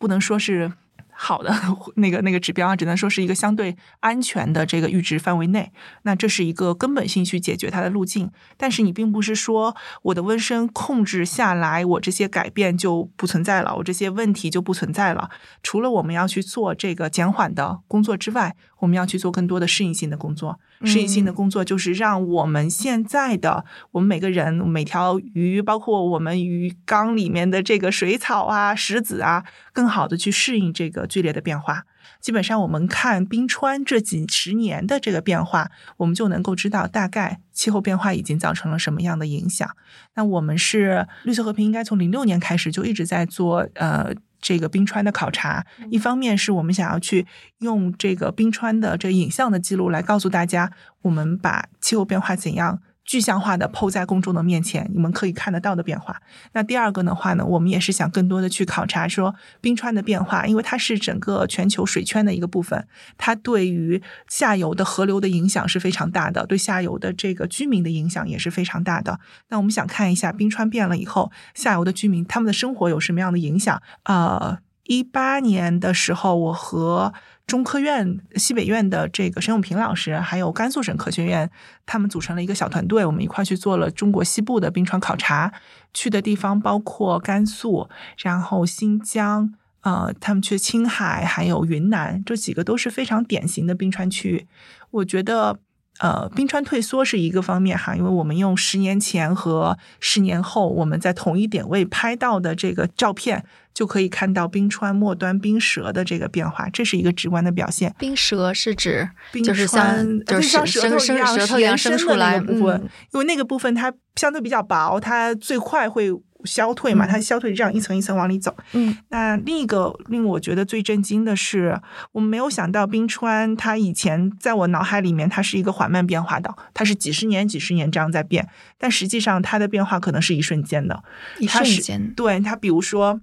[0.00, 0.72] 不能说是。
[1.20, 1.52] 好的
[1.96, 5.72] 那个那个指标啊，只能说是一个相对安全的这个阈值范围内。
[6.02, 8.30] 那这是一个根本性去解决它的路径。
[8.56, 15.28] 但是你并不是说我的温升控制下来，我这些改变就不存在了，我这些问题就不存在了。
[15.60, 20.60] 除了我们要去做这个减缓的工作之外，我们要去做更多的适应性的工作。
[20.84, 31.08] 适应性的工作就是让我们现在的我们每个人、每条鱼，包括我们鱼缸里面的这个水草啊、石子啊，更好的去适应这个。
[31.08, 31.84] 剧烈的变化，
[32.20, 39.68] 基本上我们看冰川这几十年的这个变化，我们就能够知道大概气候变化已经造成了什么样的影响。
[40.14, 45.64] 那我们是绿色和平，应该从零六年开始就一直在做呃这个冰川的考察。
[45.90, 47.26] 一方面是我们想要去
[47.58, 50.72] 用这个冰川的这影像的记录来告诉大家，
[51.02, 52.80] 我们把气候变化怎样。
[53.08, 56.20] 具象化的抛在公众的面前，你们可以看得到的变化。
[56.52, 69.18] 那第二个的话呢，我们也是想更多的去考察说冰川的变化，因为它是整个全球水圈的一个部分，它对于下游的河流的影响是非常大的，对下游的这个居民的影响也是非常大的。
[69.48, 73.80] 那我们想看一下冰川变了以后，下游的居民他们的生活有什么样的影响？
[74.04, 77.14] 呃，一八年的时候，我和
[77.48, 81.50] 中科院西北院的这个沈永平老师，还有甘肃省科学院，
[81.86, 85.52] 他们组成了一个小团队，我们一块去做了中国西部的冰川考察。
[85.94, 94.46] 去的地方包括甘肃，然后新疆，呃，他们去青海，还有云南，这几个都是非常典型的冰川区域。
[94.90, 95.58] 我觉得。
[96.00, 107.94] 呃，冰川退缩是一个方面哈，因为我们用十年前和十年后我们在同一点位拍到的这个照片，就可以看到冰川末端冰舌的这个变化，这是一个直观的表现。
[107.98, 109.08] 冰舌是指
[109.44, 112.80] 就是像就是像舌头一样舌头一样伸出来部分，
[113.12, 116.10] 因为那个部分它相对比较薄，它最快会。
[116.44, 118.56] 消退嘛，它消退这样一层一层往里走。
[118.72, 121.80] 嗯，那另一个令我觉得最震惊的是，
[122.12, 128.48] 我们没有想到冰川它以前在我脑海里面它是一个缓慢变化的，它是几十年几十年这样在变，
[128.78, 131.02] 但实际上它的变化可能是一瞬间的，
[131.38, 132.12] 一瞬间。
[132.14, 133.20] 对它，比如说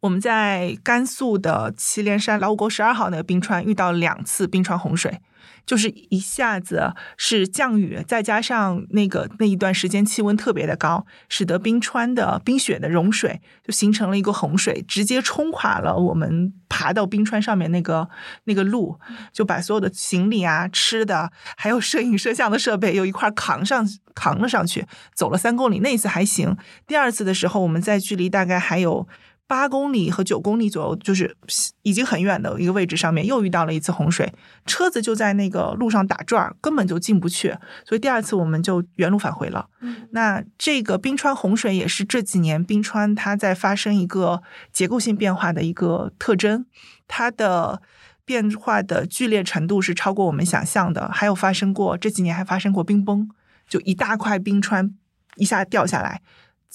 [0.00, 5.20] 我们在甘肃的祁连山老虎沟十二号那个冰川遇到两次冰川洪水。
[5.64, 18.08] 就是一下子是降雨，再加上那个那一段时间气温特别的高，使得冰川的冰雪的融水就形成了一个洪水，直接冲垮了我们爬到冰川上面那个
[18.44, 19.00] 那个路，
[19.32, 23.84] 就把所有的行李啊、吃的，还有摄影摄像的设备，又一块扛上
[24.14, 25.80] 扛了上去，走了三公里。
[25.80, 29.08] 那一次还行，第二次的时候，我们在距离大概还有。
[29.48, 31.36] 八公里和九公里左右，就是
[31.82, 34.32] 已经很远的一个位置上面，又遇到了一次洪水，
[34.66, 39.68] 车子就在那个路上打转，根本就进不去，所以第二次我们就原路返回了。
[40.10, 46.66] 那这个冰川洪水也是这几年冰川它在发生一个结构性变化的一个特征，
[47.06, 47.80] 它的
[48.24, 53.30] 变化的剧烈程度是超过我们想象的，还有发生过这几年还发生过冰崩，
[53.68, 54.96] 就一大块冰川
[55.36, 56.20] 一下掉下来。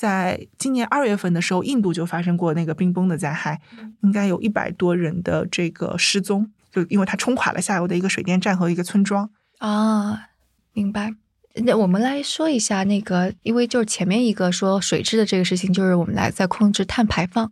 [0.01, 3.61] 在今年二月份的时候，印度就发生过那个冰崩的灾害，
[4.01, 9.29] 应该有一百多人的这个失踪，就因为它冲垮了下游的一个水电站和一个村庄。
[9.59, 10.29] 啊，
[10.73, 11.13] 明白。
[11.53, 17.51] 那我们来说一下那个，因为就是前面一个说水质的这个事情，就是我们来在控制碳排放，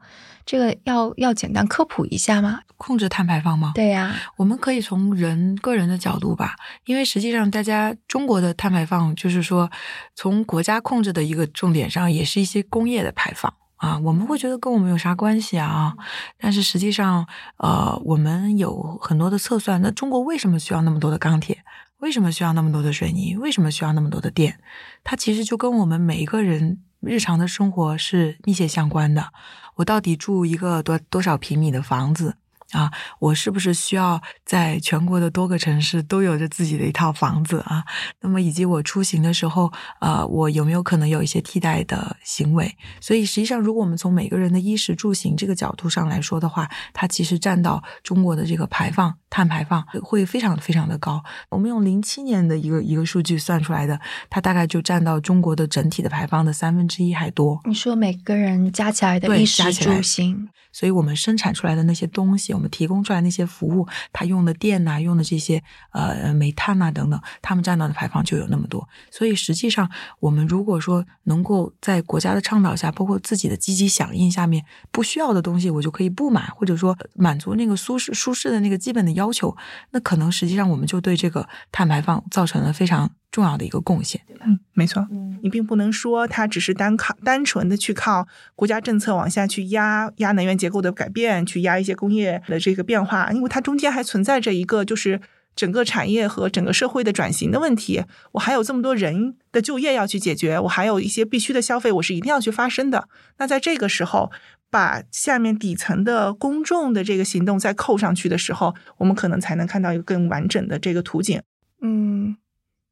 [0.49, 2.62] 这个要要简单科普一下吗？
[2.75, 3.71] 控制碳排放吗？
[3.75, 9.69] 对呀，我们可以从人个人的角度吧，因为实际上大家中国的碳排放，就是说
[10.15, 15.93] 从国家控制的一个重点上，也是一些工业的排放啊，我们会觉得跟我们有啥关系啊？
[16.39, 21.59] 但是实际上，呃，我们有很多的测算，那中国为什么需要那么多的钢铁？
[21.99, 23.35] 为什么需要那么多的水泥？
[23.35, 24.59] 为什么需要那么多的电？
[25.03, 29.31] 它其实就跟我们每一个人日常的生活是密切相关的。
[29.75, 32.35] 我到底住一个多多少平米的房子
[32.71, 37.83] 啊，我是不是需要在全国的多个城市都有着自己的一套房子啊？
[38.21, 42.77] 那么以及我出行的时候，呃，我有没有可能有一些替代的行为？
[43.01, 51.23] 所以实际上，如果我们从每个人的衣食住行这个角度上来说的话，它其实占到中国的这个排放碳排放会非常非常的高。
[51.49, 57.59] 我们用零七年的一个一个数据算出来的，它大概就占到中国的整体的排放的三分之一还多。
[57.65, 60.49] 你说每个人加起来的衣食住行。
[60.71, 68.87] 所以我们生产出来的那些东西，我们提供出来那些服务，它用的电呐，用的这些呃煤炭呐等等，他们占到的排放就有那么多。
[69.09, 69.89] 所以实际上，
[70.19, 79.55] 我们如果说能够在国家的倡导下，包括自己的积极响应下面，不需要的东西我就可以不买，或者说满足那个舒适舒适的那个基本的要求，
[79.91, 83.12] 那可能实际上我们就对这个碳排放造成了非常。
[83.32, 85.08] 重要的一个贡献，嗯，没错，
[85.43, 95.21] 你并不能说它只是单靠单纯的去靠国家政策往下去压压能源结构的改变，去压一些工业的这个变化，因为它中间还存在着一个就是
[95.59, 98.05] 整个产业和整个社会的转型的问题。
[98.31, 103.09] 我还有这么多人的就业要去解决，我还有一些必须的消费，我是一定要去发生的。
[103.39, 104.31] 那在这个时候，
[104.69, 111.41] 把下面底层的公众的这个行动再扣上去的时候，我们可能才能看到一个更完整的这个图景。
[111.81, 112.37] 嗯。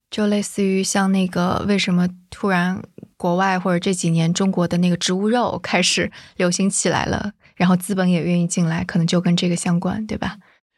[0.09, 2.81] 就类似于像那个，为什么突然
[3.17, 10.37] 国外或者这几年中国的那个植物肉开始流行起来了，然后资本也愿意进来，可能就跟这个相关，对吧？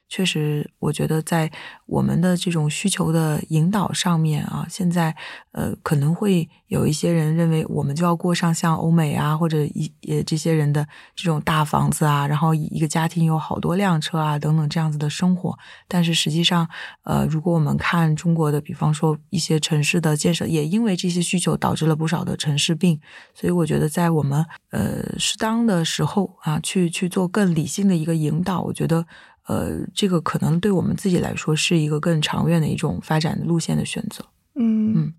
[0.10, 1.52] 确实，我觉得在
[1.86, 5.16] 我们的这种需求的引导上面啊，现在
[5.52, 15.56] 呃可能会有一些人认为我们就要过上像欧美啊或者一呃这些人的这种大房子啊，然后一个家庭有好多辆车啊等等这样子的生活。
[15.88, 16.68] 但是实际上，
[17.04, 23.00] 呃，如果我们看中国的，比方说一些城市的建设，也因为这些需求导致了不少的城市病。
[23.36, 29.06] 所以我觉得在我们呃适当的时候啊，去去做更理性的一个引导，我觉得。
[29.50, 34.24] 呃，这个可能对我们自己来说是一个更长远的一种发展路线的选择。
[34.54, 35.14] 嗯嗯，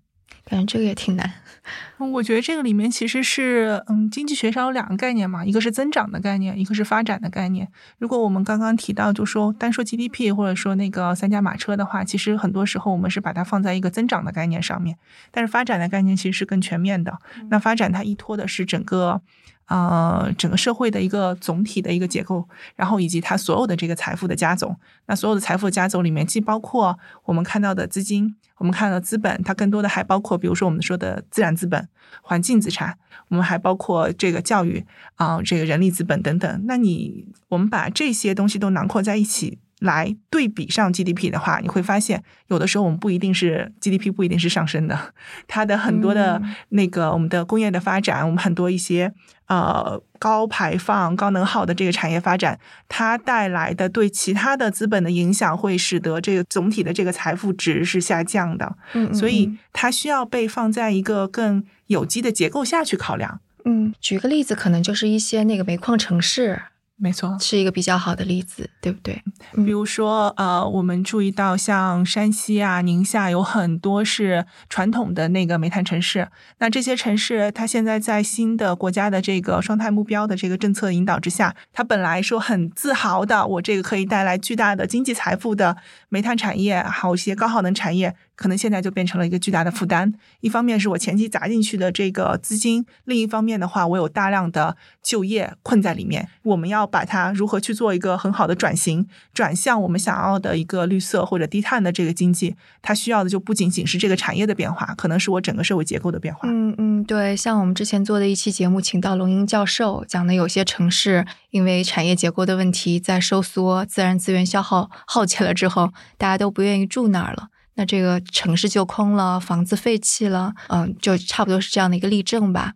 [0.45, 1.29] 感觉这个也挺难。
[1.99, 7.67] 我觉得这个里面其实是，嗯，经济学上有两个概念嘛，一个是增长的概念，一个是发展的概念。
[7.97, 14.97] 如果我们刚刚提到，就说单说 GDP 或者说那个三驾马车的话，其实很多时候我们是把它放在一个增长的概念上面，
[15.29, 17.19] 但是发展的概念其实是更全面的。
[17.49, 19.21] 那发展它依托的是整个。
[19.71, 31.87] 呃，整个社会的一个总体的一个结构，然后以及它所有的这个财富的加总，那所有的财富加总里面，既包括我们看到的资金，我们看到资本，它更多的还包括，比如说我们说的自然资本、
[32.21, 32.97] 环境资产，
[33.29, 36.63] 我们还包括这个教育啊，这个人力资本等等。
[36.65, 39.59] 那你我们把这些东西都囊括在一起。
[39.81, 45.11] 来对比上 GDP 的话，你会发现有的时候我们不一定是 GDP 不一定是上升的，
[45.47, 49.11] 它的很多的那个我们的工业的发展，我们很多一些
[49.51, 58.77] 呃高排放、高能耗的这个产业发展，它带来的对其他的资本的影响，会使得这个总体的这个财富值是下降的。
[58.93, 63.41] 嗯，所以它需要被放在一个更有机的结构下去考量。
[63.65, 66.61] 嗯，举个例子，可能就是一些那个煤矿城市。
[67.03, 69.19] 没错，是一个比较好的例子，对不对？
[69.55, 76.27] 比如说，呃，我们注意到像山西啊、宁夏有很多是传统的那个煤炭城市。
[76.59, 85.75] 那这些城市，它现在在新的国家的这个双碳目标的这个政策引导之下，它本来说很自豪的，我这个可以带来巨大的经济财富的
[86.09, 88.15] 煤炭产业，还有一些高耗能产业。
[88.33, 90.11] 可能现在就变成了一个巨大的负担。
[90.39, 96.27] 一方面是我前期砸进去的这个资金，另一方面的话，我有大量的就业困在里面。
[96.41, 106.41] 我们要把它如何去做一个很好的转型，转向我们想要的一个绿色或者低碳的这个经济，它需要的就不仅仅是这个产业的变化，可能是我整个社会结构的变化。
[106.49, 117.47] 嗯嗯，对，像我们之前做的一期节目，请到龙英教授讲的，有些城市因为产业结构的问题在收缩，自然资源消耗耗竭了之后，大家都不愿意住那儿了。
[117.75, 122.73] 那这个城市就空了，房子废弃了，嗯，就差不多是这样的一个例证吧。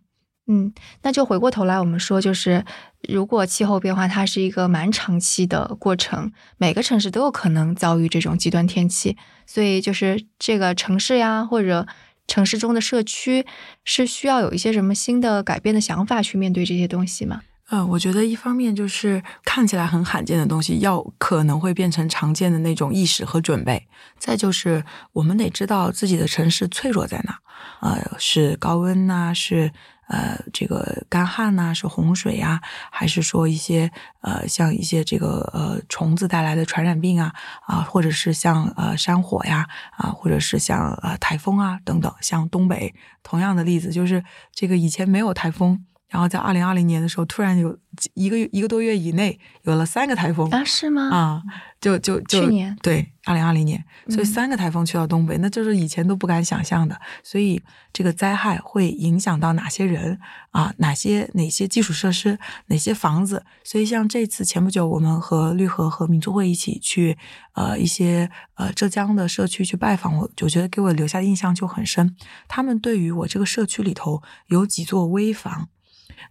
[0.48, 2.64] 嗯，那就回过头来，我们说，就是
[3.08, 11.86] 如果气候变化它是一个蛮长期的过程，每个城市都有可能遭遇这种极端天气，所以就是这个城市呀，或者
[12.28, 13.44] 城市中的社区，
[13.84, 17.42] 是需要有一些什么新的改变的想法去面对这些东西吗？
[17.68, 23.88] 呃，我觉得一方面就是看起来很罕见的东西，要可能会变成常见的那种意识和准备。
[24.18, 27.40] 再就是我们得知道自己的城市脆弱在哪，
[27.80, 29.72] 呃，是高温呐，是
[30.08, 33.90] 呃这个干旱呐，是洪水呀，还是说一些
[34.20, 37.34] 呃像一些这个呃虫子带来的传染病啊
[37.66, 42.12] 啊，或者是像呃山火呀啊，或者是像呃台风啊等等。
[42.20, 45.84] 像东北同样的例子，就是这个以前没有台风。
[46.08, 47.76] 然后在二零二零年的时候，突然有
[48.14, 50.62] 一个月一个多月以内有了三个台风啊？
[50.64, 51.10] 是吗？
[51.10, 51.42] 啊，
[51.80, 56.96] 就就就去年对二零二零年，所以三个台风去到东北，那就是以前都不敢想象的。
[57.24, 57.60] 所以
[57.92, 60.18] 这个灾害会影响到哪些人
[60.52, 60.72] 啊？
[60.78, 62.38] 哪些哪些基础设施？
[62.66, 63.44] 哪些房子？
[63.64, 67.18] 所以像这次前不久，我们和绿河和民族会一起去
[67.54, 72.14] 呃一些呃浙江的社区去拜访，我我觉得给我留下的印象就很深。
[72.46, 75.68] 他们对于我这个社区里头有几座危房。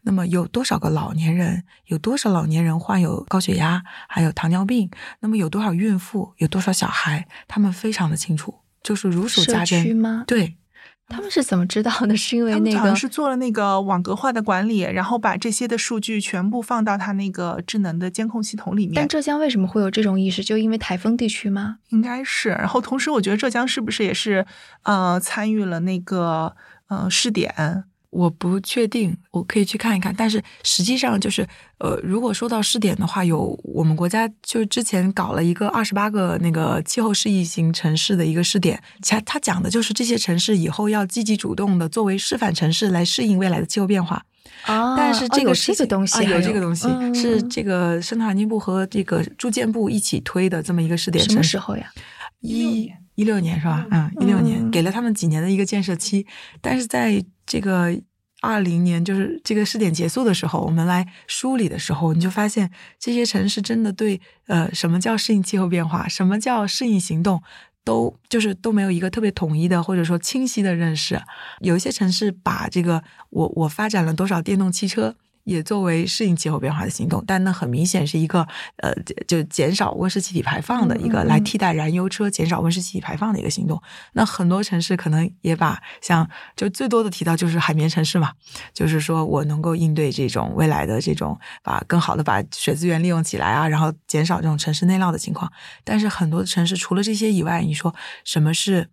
[0.03, 1.63] 那么有多少个老年人？
[1.85, 4.89] 有多少老年人患有高血压，还有糖尿病？
[5.19, 6.33] 那么有多少孕妇？
[6.37, 7.27] 有多少小孩？
[7.47, 10.23] 他们非常的清楚，就是如数家珍吗？
[10.27, 10.57] 对，
[11.07, 12.15] 他们是怎么知道的？
[12.17, 18.95] 是因为那个是做了那个网格化的管理，然后把这些的数据全部放到他那个智能的监控系统里面。
[18.95, 20.43] 但浙江为什么会有这种意识？
[20.43, 21.77] 就因为台风地区吗？
[21.89, 22.49] 应该是。
[22.49, 24.45] 然后同时，我觉得浙江是不是也是
[24.83, 26.55] 呃参与了那个
[26.87, 27.85] 呃试点？
[28.15, 30.15] 我不确定，我可以去看一看。
[30.17, 31.45] 但是实际上就是，
[31.79, 44.23] 呃，如果说到试点的话，有我们国家就之前搞了一个二十八个那个气候适宜型城市的一个试点，它它讲的就是这些城市以后要积极主动的作为示范城市来适应未来的气候变化。
[44.63, 51.23] 啊，但是这个这个东西有这个东西是这个生态环境部和这个住建部一起推的这么一个试点。
[51.23, 51.91] 什么时候呀？
[52.39, 53.87] 一一六年是吧？
[53.91, 56.25] 嗯，一六年给了他们几年的一个建设期，
[56.61, 57.97] 但是在这个
[58.41, 67.41] 二零年，就是这个试点结束的时候，我们来梳理的时候，你就发现这些城市真的对呃什么叫适应气候变化，什么叫适应行动，
[67.83, 71.21] 都就是都没有一个特别统一的或者说清晰的认识。
[71.61, 75.15] 有一些城市把这个我我发展了多少电动汽车。
[75.45, 78.45] 也作为适应气候变化的行动，但那很明显是一个
[78.77, 78.93] 呃，
[79.27, 83.81] 就减少温室气体排放的一个来替代燃油车，减少温室气体排放的一个行动。
[84.13, 88.33] 那很多城市可能也把像就最多的提到就是海绵城市嘛，
[88.73, 95.51] 就是说我能够应对这种未来的这种把更好的把水资源利用起来啊，然后减少这种城市内涝的情况。
[95.83, 97.93] 但是很多的城市除了这些以外，你说
[98.23, 98.89] 什么是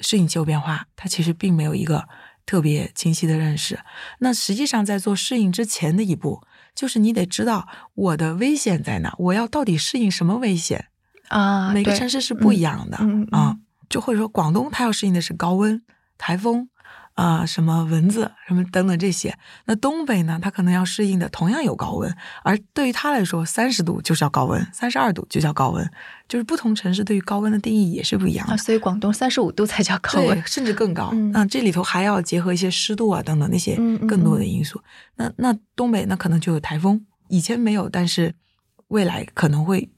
[0.00, 0.86] 适应气候变化？
[0.94, 2.06] 它其实并没有一个。
[2.48, 3.78] 特别清晰的认识，
[4.20, 6.42] 那实际上在做适应之前的一步，
[6.74, 10.86] 就是你得知道我的危险在哪，我要到底适应什么危险
[11.28, 11.74] 啊？
[11.74, 12.96] 每个城市是不一样的
[13.32, 13.58] 啊，
[13.90, 15.82] 就或者说广东，它要适应的是高温、
[16.16, 16.70] 台风。
[17.18, 19.36] 啊，什么蚊子，什么等等这些。
[19.64, 20.38] 那东北呢？
[20.40, 25.90] 它可能要适应的同样有高温，而对于它来说，三十度就叫高温，三十二度就叫高温，
[26.28, 28.56] 就是不同城市对于高温的定义也是不一样的。
[28.56, 31.12] 所以广东三十五度才叫高温，甚至更高。
[31.32, 33.74] 那这里头还要结合一些湿度啊等等那些
[34.06, 34.80] 更多的因素。
[35.16, 38.32] 那那东北那可能就有台风，以前没有，但是
[38.86, 39.90] 未来可能会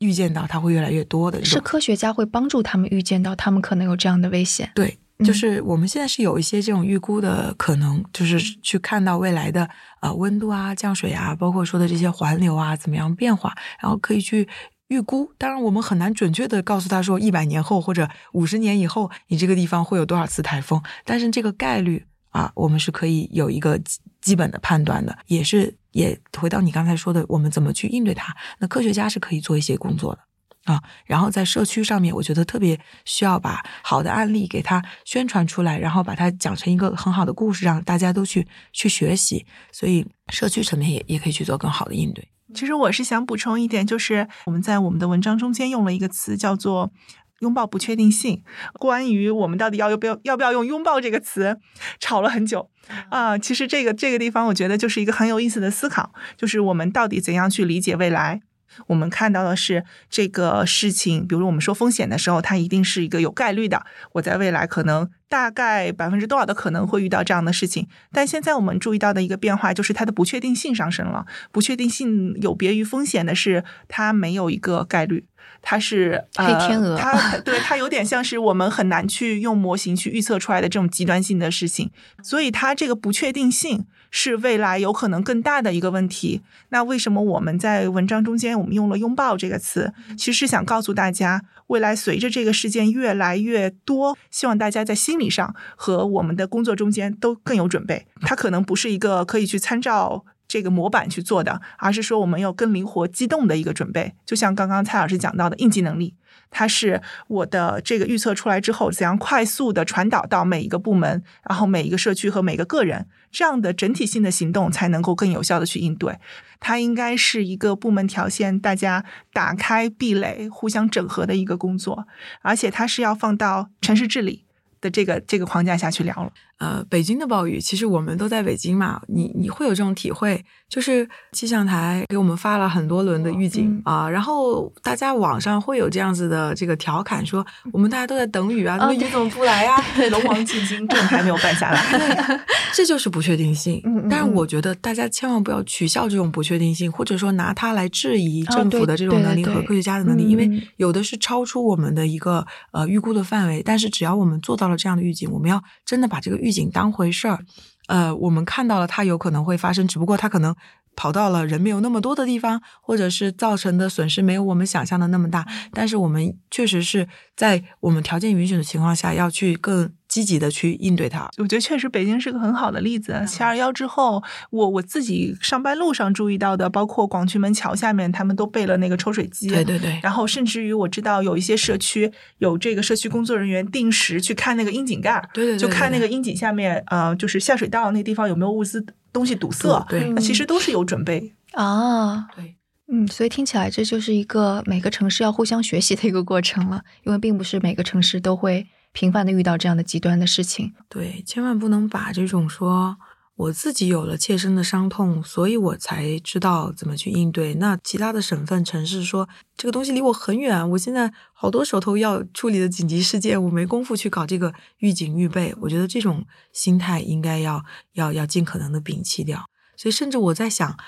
[0.00, 1.44] 预见到它会越来越多的。
[1.44, 4.72] 是科学家会帮助他们预见到他们可能有这样的危险。
[4.74, 4.98] 对。
[5.24, 9.68] 就是我们现在是有一些这种预估的可能，就是去看到未来的
[10.00, 14.48] 呃温度啊、降水啊，包括说的这些环流啊怎么样变化，然后可以去
[14.88, 15.32] 预估。
[15.38, 20.82] 当然，我们很难准确的告诉他说一百年后或者五十年以后，你这个地方会有多少次台风。
[21.04, 23.80] 但是这个概率啊，我们是可以有一个
[24.20, 25.16] 基本的判断的。
[25.28, 28.34] 也是也回到你刚才说的，我们怎么去应对它？
[28.58, 30.20] 那科学家是可以做一些工作的。
[30.64, 39.46] 啊，然后在社区上面，我觉得特别需要把好的案例给它宣传出来，然后把它讲成一个很好的故事，让大家都去去学习。
[39.70, 42.28] 所以社区层面也也可以去做更好的应对。
[42.54, 46.92] 其实我是想补充一点，就是我们在我们的文章中间用了一个词，叫做
[47.40, 48.42] “拥抱不确定性”。
[48.78, 51.58] 关于我们到底要要不要要不要用“拥抱”这个词，
[51.98, 52.70] 吵了很久
[53.10, 53.36] 啊。
[53.36, 58.40] 其实这个这个地方，我觉得就是一个很有意思的思考，就是我们到底怎样去理解未来。
[58.86, 63.84] 我们看到的是这个事情，比如我们说风险的时候，它一定是一个有概率的。
[64.12, 67.88] 我在未来可能大概百分之多少的可能会遇到这样的事情。
[68.12, 71.26] 但现在我们注意到的一个变化，就是它的不确定性上升了。
[71.52, 75.26] 不确定性有别于风险的是，它没有一个概率，
[75.62, 76.96] 它是黑天鹅。
[76.96, 81.90] 它 对它有点像是我们很难去用模型去预测出来的这种极端性的事情。
[82.22, 83.86] 所以它这个不确定性。
[84.16, 86.40] 是未来有可能更大的一个问题。
[86.68, 89.92] 那为什么我们在文章中间我们用了“拥抱”这个词？
[90.16, 98.06] 其实是想告诉大家，未来随着这个事件越来越多，希望大家在心理上和我们的工作中间都更有准备。
[98.20, 104.14] 它可能不是一个可以去参照这个模板去做的，而是说我们有更灵活机动的一个准备。
[104.24, 106.14] 就像刚刚蔡老师讲到的应急能力。
[106.56, 116.16] 它是我的这个预测出来之后，怎样快速的传导到每一个部门，然后每一个社区和每个个人，这样的整体性的行动才能够更有效的去应对。
[116.60, 122.06] 它应该是一个部门条线，大家打开壁垒，互相整合的一个工作，
[122.42, 124.43] 而且它是要放到城市治理。
[124.84, 126.30] 的这个这个框架下去聊了。
[126.58, 139.76] 呃，北京的暴雨，其实我们都在北京嘛，你你会有这种体会，就是气象台给我们发了很多轮的预警啊，然后大家网上会有这样子的这个调侃说，我们大家都在等雨啊，那雨怎么不来呀？
[140.12, 142.40] 龙王进京，朕还没有办下来，
[142.72, 143.82] 这就是不确定性。
[144.08, 153.60] 但是我觉得大家千万不要取笑这种不确定性，或者说拿它来质疑政府的这种能力和科学家的能力，因为有的是超出我们的一个呃预估的范围。
[153.60, 157.40] 但是只要我们做到了这样的预警，我们要真的把这个预警当回事儿，
[157.88, 160.54] 呃，我们看到了它有可能会发生，只不过它可能
[160.96, 165.46] 跑到了人没有那么多的地方，或者是造成的损失没有我们想象的那么大。
[165.72, 171.28] 但是我们确实是在我们条件允许的情况下，要去更积极的去应对它。
[171.38, 173.20] 我觉得确实北京是个很好的例子。
[173.26, 179.48] 七二幺之后，我我自己上班路上注意到的，包括广渠门桥下面，他们都备了那个抽水机。
[179.48, 179.98] 对对对。
[180.04, 189.84] 然后甚至于我知道有一些社区有这个社区工作人员定时去看那个窨井盖对，对对，就看那个窨井下面，呃，就是下水道那地方有没有物资东西堵塞。
[189.88, 192.28] 对，其实都是有准备啊。
[192.36, 192.54] 对，
[192.92, 198.68] 嗯，所以听起来这就是一个每个城市要互相学习的一个过程了，因为并不是每个城市都会。
[198.94, 202.96] 频繁的遇到这样的极端的事情，对，千万不能把这种说
[203.34, 207.54] 我自己有了切身的伤痛，所以我才知道怎么去应对。
[207.54, 215.52] 那其他的省份城市说这个东西离我很远，我现在好多手头要处理的紧急事件，我没工夫去搞这个预警预备。
[215.62, 217.64] 我觉得这种心态应该要
[217.94, 219.44] 要要尽可能的摒弃掉。
[219.76, 220.78] 所以，甚至我在想，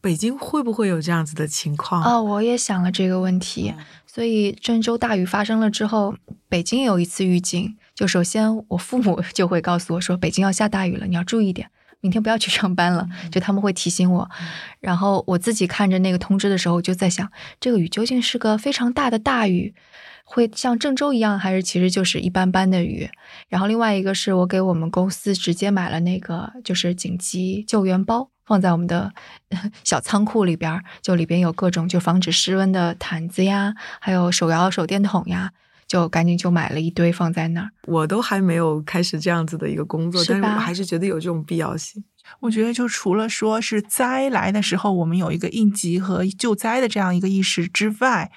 [0.00, 2.22] 北京会不会有这样子的情况哦？
[2.22, 3.74] 我也想了这个问题。
[4.06, 6.14] 所以郑州大雨发生了之后，
[6.48, 11.70] 北京有一次预警，就首先我父母 就会告诉我说，北京要下大雨了，你要注意点，
[12.00, 13.06] 明天不要去上班了。
[13.30, 14.28] 就他们会提醒我，
[14.80, 17.30] 然后我自己看着那个通知的时候，就在想，
[17.60, 19.74] 这个雨究竟是个非常大的大雨，
[20.24, 23.08] 会像郑州一样，还是其实就是一般般的雨？
[23.48, 28.30] 然后另外一个是我给我们公司直接买了那个就是紧急救援包。
[28.50, 29.12] 放在我们的
[29.84, 35.52] 小仓库里边，就里边有各种就防止失温的毯子呀，还有手摇手电筒呀，
[35.86, 37.70] 就赶紧就买了一堆放在那儿。
[37.86, 42.02] 我都还没有开始这样子的一个工作，但是我还是觉得有这种必要性。
[42.40, 48.32] 我觉得就除了说是灾来的时候，我们有一个应急和救灾的这样一个意识之外。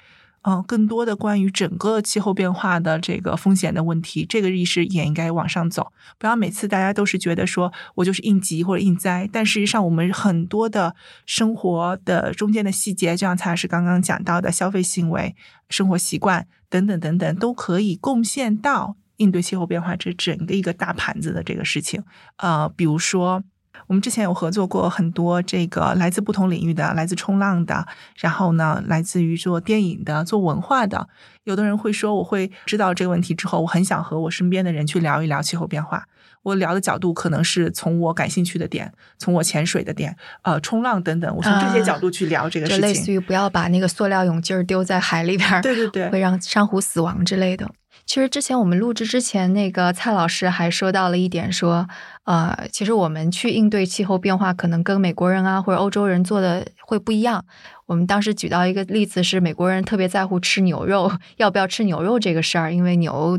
[0.46, 5.90] 嗯，更多的关于整个气候变化的这个风险的问题，这个意识也应该往上走。
[6.18, 15.34] 不要每次大家都是觉得说我就是应急或者应灾，但事实上我们很多的生活的中间的细节，就像蔡老师刚刚讲到的消费行为、
[15.70, 22.04] 生活习惯等等等等，都可以贡献到应对气候变化这整个一个大盘子的这个事情。
[22.36, 23.42] 呃，比如说。
[23.86, 31.08] 我们之前有合作过很多这个来自不同领域的，来自冲浪的，然后呢，来自于做电影的、做文化的。
[31.44, 36.04] 有的人会说，我会知道这个问题之后，我很想和我身边的人去聊一聊气候变化。
[36.42, 42.80] 我聊的角度可能是从我感兴趣的点，从我潜水的点，呃，冲浪等等，我从这些角度去聊这个事情。
[42.82, 47.70] 就类似于不要把那个塑料泳镜丢在海里边，对对对，会让珊瑚死亡之类的。
[48.06, 51.88] 其实之前我们录制之前，那个蔡老师还说到了一点，说，
[52.24, 57.44] 呃，其实我们去应对气候变化，可能跟美国人啊或者欧洲人做的会不一样。
[57.86, 63.38] 我们当时举到一个例子是，美国人特别在乎吃牛肉，要不要吃牛肉这个事儿，因为牛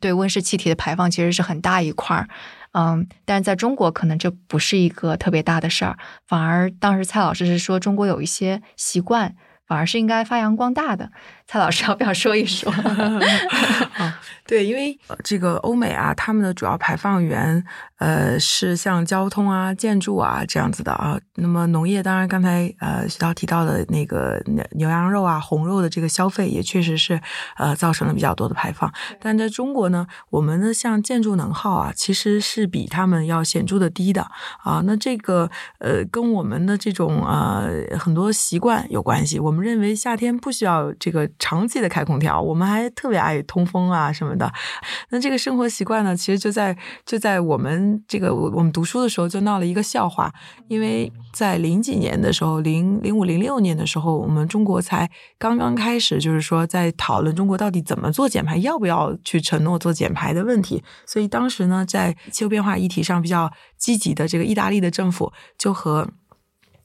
[0.00, 2.28] 对温室气体的排放其实是很大一块儿。
[2.72, 9.36] 嗯，但是在中国可能这不是一个特别大的事儿，反而当时蔡老师是说，中国有一些习惯。
[9.66, 11.10] 反而是应该发扬光大的，
[11.48, 12.70] 蔡老师要不要说一说？
[14.46, 17.62] 对，因为这个欧美啊，他们的主要排放源，
[17.96, 21.18] 呃，是像交通啊、建筑啊这样子的啊。
[21.36, 24.42] 那么农业，当然刚才呃徐涛提到的那个
[24.72, 27.20] 牛羊肉啊、红肉的这个消费，也确实是
[27.56, 28.90] 呃造成了比较多的排放。
[29.20, 34.22] 但在中国呢，我们的像建筑能耗啊，其实是比他们要显著的低的
[34.62, 34.82] 啊。
[34.86, 37.68] 那这个呃，跟我们的这种呃
[37.98, 39.38] 很多习惯有关系。
[39.38, 44.52] 我们认为夏天不需要这个长期的开空调，我们还特别爱通风啊什么的。
[45.10, 46.76] 那这个生活习惯呢，其实就在
[47.06, 50.32] 就在我们这个我们读书的时候就闹了一个笑话，
[50.68, 60.82] 因为在零几年的时候，零零五零六年的时候，我们中国才刚刚开始，就是说在讨论中国到底怎么做减排，要不要去承诺做减排的问题。
[61.06, 66.08] 所以当时呢，在气候变化议题上比较积极的这个意大利的政府就和。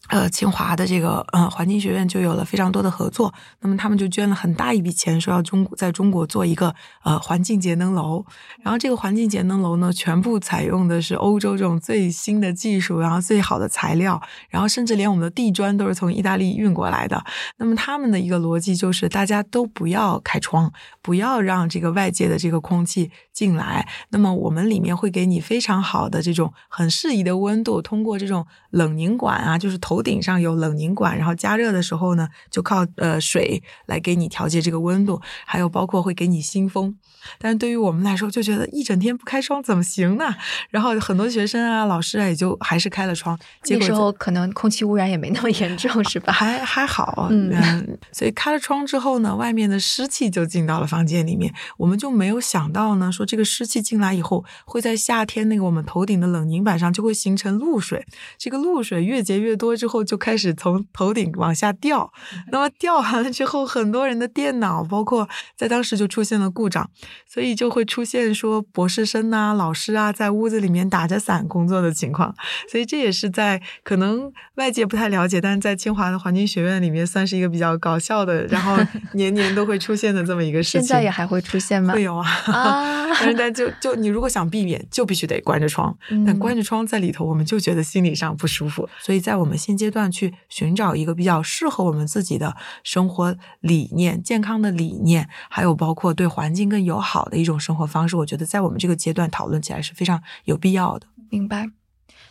[0.09, 8.23] 呃，清华的这个呃环境学院就有了非常多的合作，那么他们就捐了很大一笔钱，说要中在中国做一个呃环境节能楼。
[8.61, 17.23] 然后这个环境节能楼呢，全部采用的是欧洲这种最新的技术，然后最好的材料，然后甚至连我们的地砖都是从意大利运过来的。
[17.57, 23.87] 那么他们的一个逻辑就是，大家都不要开窗，不要让这个外界的这个空气进来。
[24.09, 29.92] 那么我们里面会给你非常好的这种很适宜的温度，通过这种冷凝管啊，就是头。
[29.93, 36.97] 头顶上有冷凝管，然后加热的时候呢，就靠呃水来给你调节这个温度，还有包括会给你新风。
[37.37, 40.33] 但是对于我们来说，就觉得一整天不开窗怎么行呢？
[40.71, 43.37] 然后很多学生啊、老师啊，也就还是开了窗。
[43.69, 46.33] 那时候可能空气污染也没那么严重，是吧？
[46.33, 47.97] 还还好，嗯。
[48.11, 51.53] 所以开了窗之后呢，外面的湿气就进到了房间里面。
[51.77, 58.03] 我们就没有想到呢，说这个湿气进来以后，会在夏天那个我们头顶的冷凝板上就会形成露水。
[58.39, 62.09] 这个露水越结越多之后，就开始从头顶往下掉。
[62.53, 65.27] 那么掉完了之后，很多人的电脑，包括
[65.57, 66.89] 在当时就出现了故障。
[67.27, 72.33] 所以就会出现说博士生啊、老师啊，在屋子里面打着伞工作的情况。
[72.71, 78.77] 所以这也是在可能外界不太了解，但是在清华的环境学院里面算是一个比较搞笑的，然后
[79.15, 80.81] 年年都会出现的这么一个事情。
[80.81, 81.93] 现在也还会出现吗？
[81.93, 82.25] 会有啊。
[82.45, 83.03] 啊。
[83.19, 85.95] 但是但就就你如果想避免，就必须得关着窗。
[86.25, 88.87] 但关着窗在里头，我们就觉得心理上不舒服。
[88.99, 97.03] 所以在我们现阶段去寻找一个比较适合我们自己的生活理念、健康的理念，还有包括对环境更友。
[97.03, 101.05] 好的一种生活方式，我觉得在我们这个阶段讨论起来是非常有必要的。
[101.29, 101.69] 明白。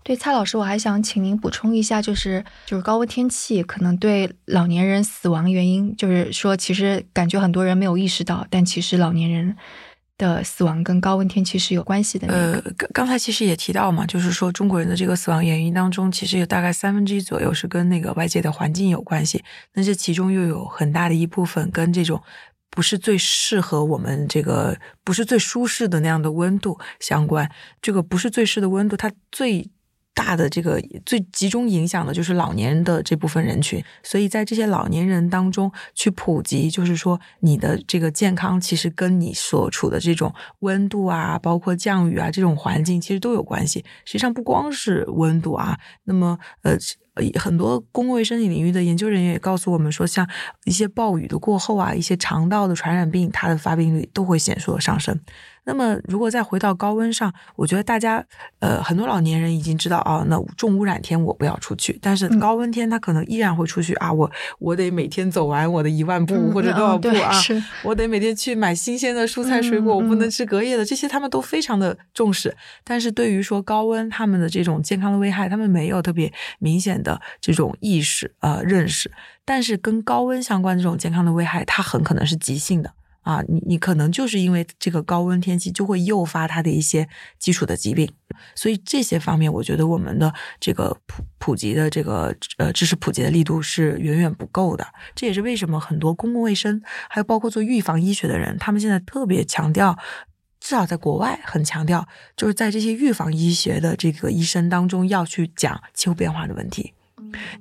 [0.03, 9.55] 对蔡老师，我还想请您补充一下，就是就是高温天气可能对老年人死亡原因，就是说其实感觉很多人没有意识到，但其实老年人
[10.19, 12.29] 的死亡跟高温天气是有关系的。
[12.29, 19.43] 呃，刚刚才其实也提到嘛，就是说中国人的这个死亡原因当中，其实有大概三分之一左右是跟那个外界的环境有关系，
[19.75, 22.23] 那这其中又有很大的一部分跟这种。
[22.75, 27.47] 不是最适合我们这个，不是最舒适的那样的温度相关。
[27.83, 29.71] 这个不是最适的温度，它最
[30.15, 33.83] 大的这个最集中影响的就是老年人的这部分人群。
[34.03, 43.85] 所以在这些老年人当中去普及，就是说你的这个健康其实跟你所处的这种温度啊，包括降雨啊这种环境其实都有关系。
[44.05, 46.77] 实际上不光是温度啊，那么呃。
[47.39, 50.27] 很多公共卫生领域的研究人员也告诉我们说，像
[50.65, 55.21] 一些暴雨的过后啊，一些肠道的传染病，它的发病率都会显著的上升。
[55.65, 58.25] 那么，如果再回到高温上，我觉得大家，
[58.59, 67.31] 呃，很多老年人已经知道啊，那重污染天我不要出去，但是高温天他可能依然会出去啊，我我得每天走完我的一万步或者多少步啊，
[67.85, 72.57] 我得每天去买新鲜的蔬菜水果，我不能吃隔夜的，这些他们都非常的重视。
[72.83, 79.11] 但是对于说高温他们的这种健康的危害，他们没有特别明显的这种意识呃认识。
[79.45, 82.93] 但是跟高温相关的这种健康的危害，它很可能是急性的。
[83.23, 87.09] 啊，你你可能就是因为这个高温天气就会诱发他的一些
[87.39, 88.11] 基础的疾病，
[88.55, 94.87] 所以这些方面，我觉得我们的这个普普及的这个呃知识普及的力度是远远不够的。
[95.15, 99.97] 这也是为什么很多公共卫生还有包括做预防医学的人，他们现在特别强调，
[100.59, 102.07] 至少在国外很强调，
[102.37, 106.95] 就是在这些预防医学的这个医生当中要去讲气候变化的问题。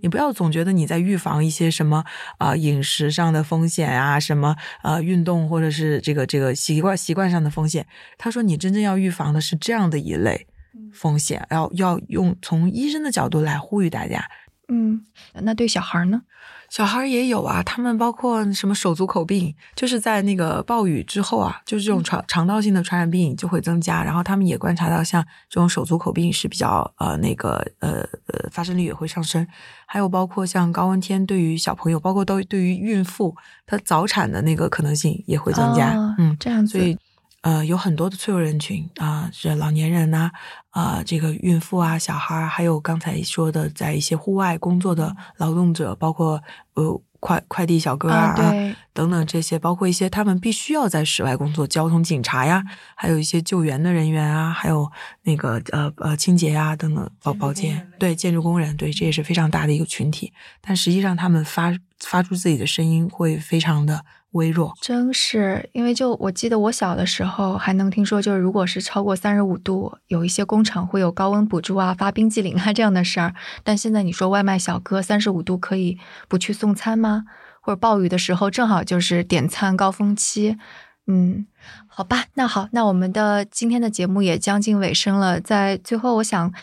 [0.02, 2.04] 你不要总觉得你在预防一些什么
[2.38, 7.86] 啊饮食上的风险啊，什么呃运动或者是这个这个习惯习惯上的风险。
[8.18, 10.48] 他说你真正要预防的是这样的一类
[10.94, 14.24] 风险，要要用从医生的角度来呼吁大家。
[14.72, 16.22] 嗯，那对小孩呢？
[16.70, 29.46] 小孩也有啊，他们包括什么手足口病，就是在那个暴雨之后啊，就是这种肠肠道性的传染病就会增加，然后他们也观察到像这种手足口病是比较呃那个呃呃发生率也会上升，
[29.86, 36.98] 还有包括像高温天对于小朋友，包括都对于孕妇，她早产的那个可能性也会增加，嗯，这样子，所以。
[37.42, 40.30] 呃，有很多的脆弱人群啊，是老年人呐，
[40.70, 46.40] 啊，这个孕妇啊，小孩，还有刚才说的，在一些户外工作的劳动者，包括
[46.76, 48.36] 呃快快递小哥啊，
[48.94, 52.64] 等等这些，包括一些他们必须要在室外工作，交通警察呀，
[52.94, 54.92] 还有一些救援的人员啊，还有
[55.24, 60.32] 那个呃呃清洁呀等等保保洁，对建筑工人，对这也是非常大的一个群体，
[60.62, 64.06] 但实际上他们发发出自己的声音会非常的。
[64.32, 73.34] 微弱，真是因为就我记得我小的时候还能听说，就是如果是超过三十五度，有一些工厂会有高温补助啊、发冰激凌啊这样的事儿。
[73.64, 75.98] 但现在你说外卖小哥三十五度可以
[76.30, 77.26] 不去送餐吗？
[77.62, 80.58] 或者暴雨的时候正好就是点餐高峰期，
[81.08, 81.46] 嗯，
[81.88, 86.54] 好吧，那好，那我们的今天的节目也将近尾声了，在最后我想。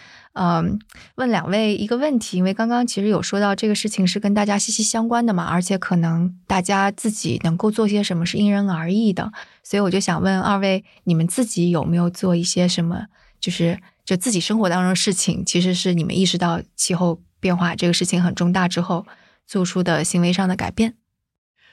[0.41, 0.79] 嗯，
[1.17, 9.33] 问两位一个问题，因为刚刚其实有说到这个事情是跟大家息息相关的嘛，而且可能大家自己能够做些什么是因人而异的，
[9.65, 13.07] 所以我就想问二位，你们自己有没有做一些什么，
[13.41, 19.05] 就是就自己生活当中的事情，其实是你们意识到气候变化这个事情很重大之后
[19.45, 20.95] 做出的行为上的改变。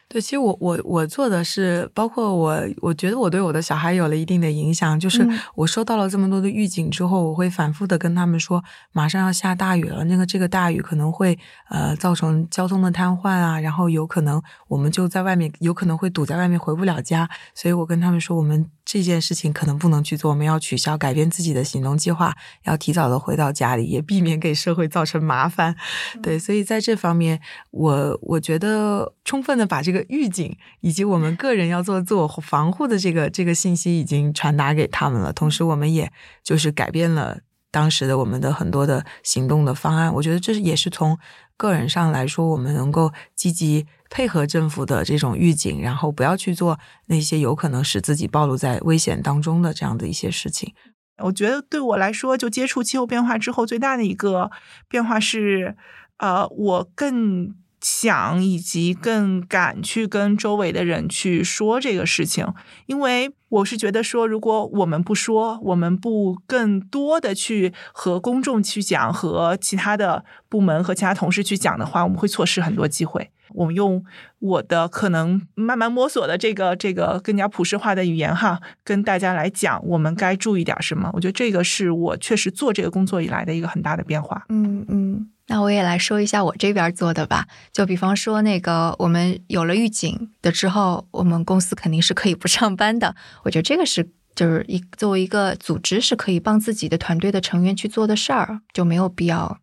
[0.07, 4.99] 对，其实我我我做的是，包括我，我觉得我对我的小孩有了一定的影响。
[4.99, 11.37] 就是我收到了这么多的预警之后，我会反复的跟他们说，马上要下大雨了，那个这个大雨可能会
[11.69, 17.27] 呃造成交通的瘫痪啊，然后有可能我们就在外面，有可能会堵在外面回不了家。
[17.55, 22.33] 所以我跟他们说，我们这件事情可能不能去做，我们要取消，改变自己的行动计划，
[22.63, 25.75] 要提早的回到家里，也避免给社会造成麻烦。
[26.23, 30.05] 对，所以在这方面，我我觉得充分的把这个。
[30.07, 36.11] 预警以及我们个人要做自我防护的这个这个信息已经传达给他们了，同时我们也
[36.43, 37.39] 就是改变了
[37.75, 40.13] 当时的我们的很多的行动的方案。
[40.13, 41.17] 我觉得这也是从
[41.57, 50.73] 个人上来说，我们能够积极配合政府的这种预警，然后不要去做那些有可能使自己暴露在危险当中的这样的一些事情。
[51.17, 54.49] 我觉得对我来说，就接触气候变化之后，最大的一个
[54.87, 55.75] 变化是，
[56.19, 57.53] 呃，我更。
[57.85, 62.51] 想以及更敢去跟周围的人去说这个事情，
[62.87, 73.29] 因为我是觉得说，如果我们不说，我们不更多的去和公众去讲，和其他的部门和其他同事去讲的话，我们会错失很多机会。
[73.53, 74.03] 我们用
[74.39, 81.11] 我的可能慢慢摸索的这个这个更加普世化的语言哈，跟大家来讲，我们该注意点什么？
[81.13, 84.43] 我觉得这个是我确实做这个工作以来的一个很大的变化。
[84.49, 85.29] 嗯嗯。
[85.47, 93.15] 那我也来说一下我这边做的吧，就比方说那个我们有了预警的之后，我们公司肯定是可以不上班的。
[93.45, 99.59] 我觉得这个是就是一作为一个组织是可以帮自己的团队的成员去做的事儿，就没有必要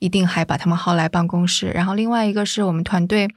[0.00, 1.68] 一定还把他们薅来办公室。
[1.68, 3.28] 然后另外一个是我们团队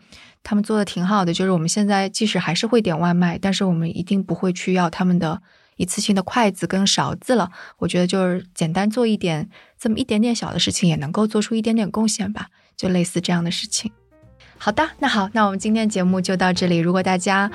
[0.43, 5.41] 他们做的挺好的，就是我们现在即使还是会点外卖，但是我们一定不会去要他们的。
[5.77, 13.91] 一次性的筷子跟勺子了，我觉得就是简单做一点这么一点点小的事情，也能够做出一点点贡献吧，就类似这样的事情。
[14.57, 16.77] 好的，那好，那我们今天节目就到这里。
[16.77, 17.51] 如果大家，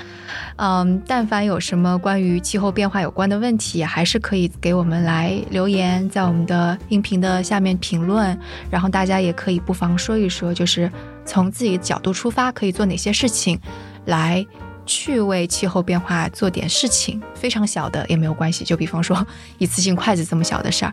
[0.56, 8.38] 嗯，但凡有什么关于气候变化有关的问题，还是可以给我们来留言，在我们的音频的下面评论。
[8.70, 10.92] 然后大家也可以不妨说一说，就是
[11.24, 13.58] 从自己的角度出发，可以做哪些事情
[14.04, 14.46] 来。
[14.90, 18.64] 去为气候变化做点事情，非常小的也没有关系。
[18.64, 19.24] 就比方说
[19.58, 20.92] 一次性筷子这么小的事儿，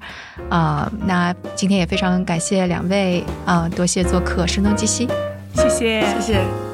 [0.51, 5.07] 啊，那今天也非常感谢两位啊，多谢做客声东击西，
[5.55, 6.66] 谢谢，谢谢。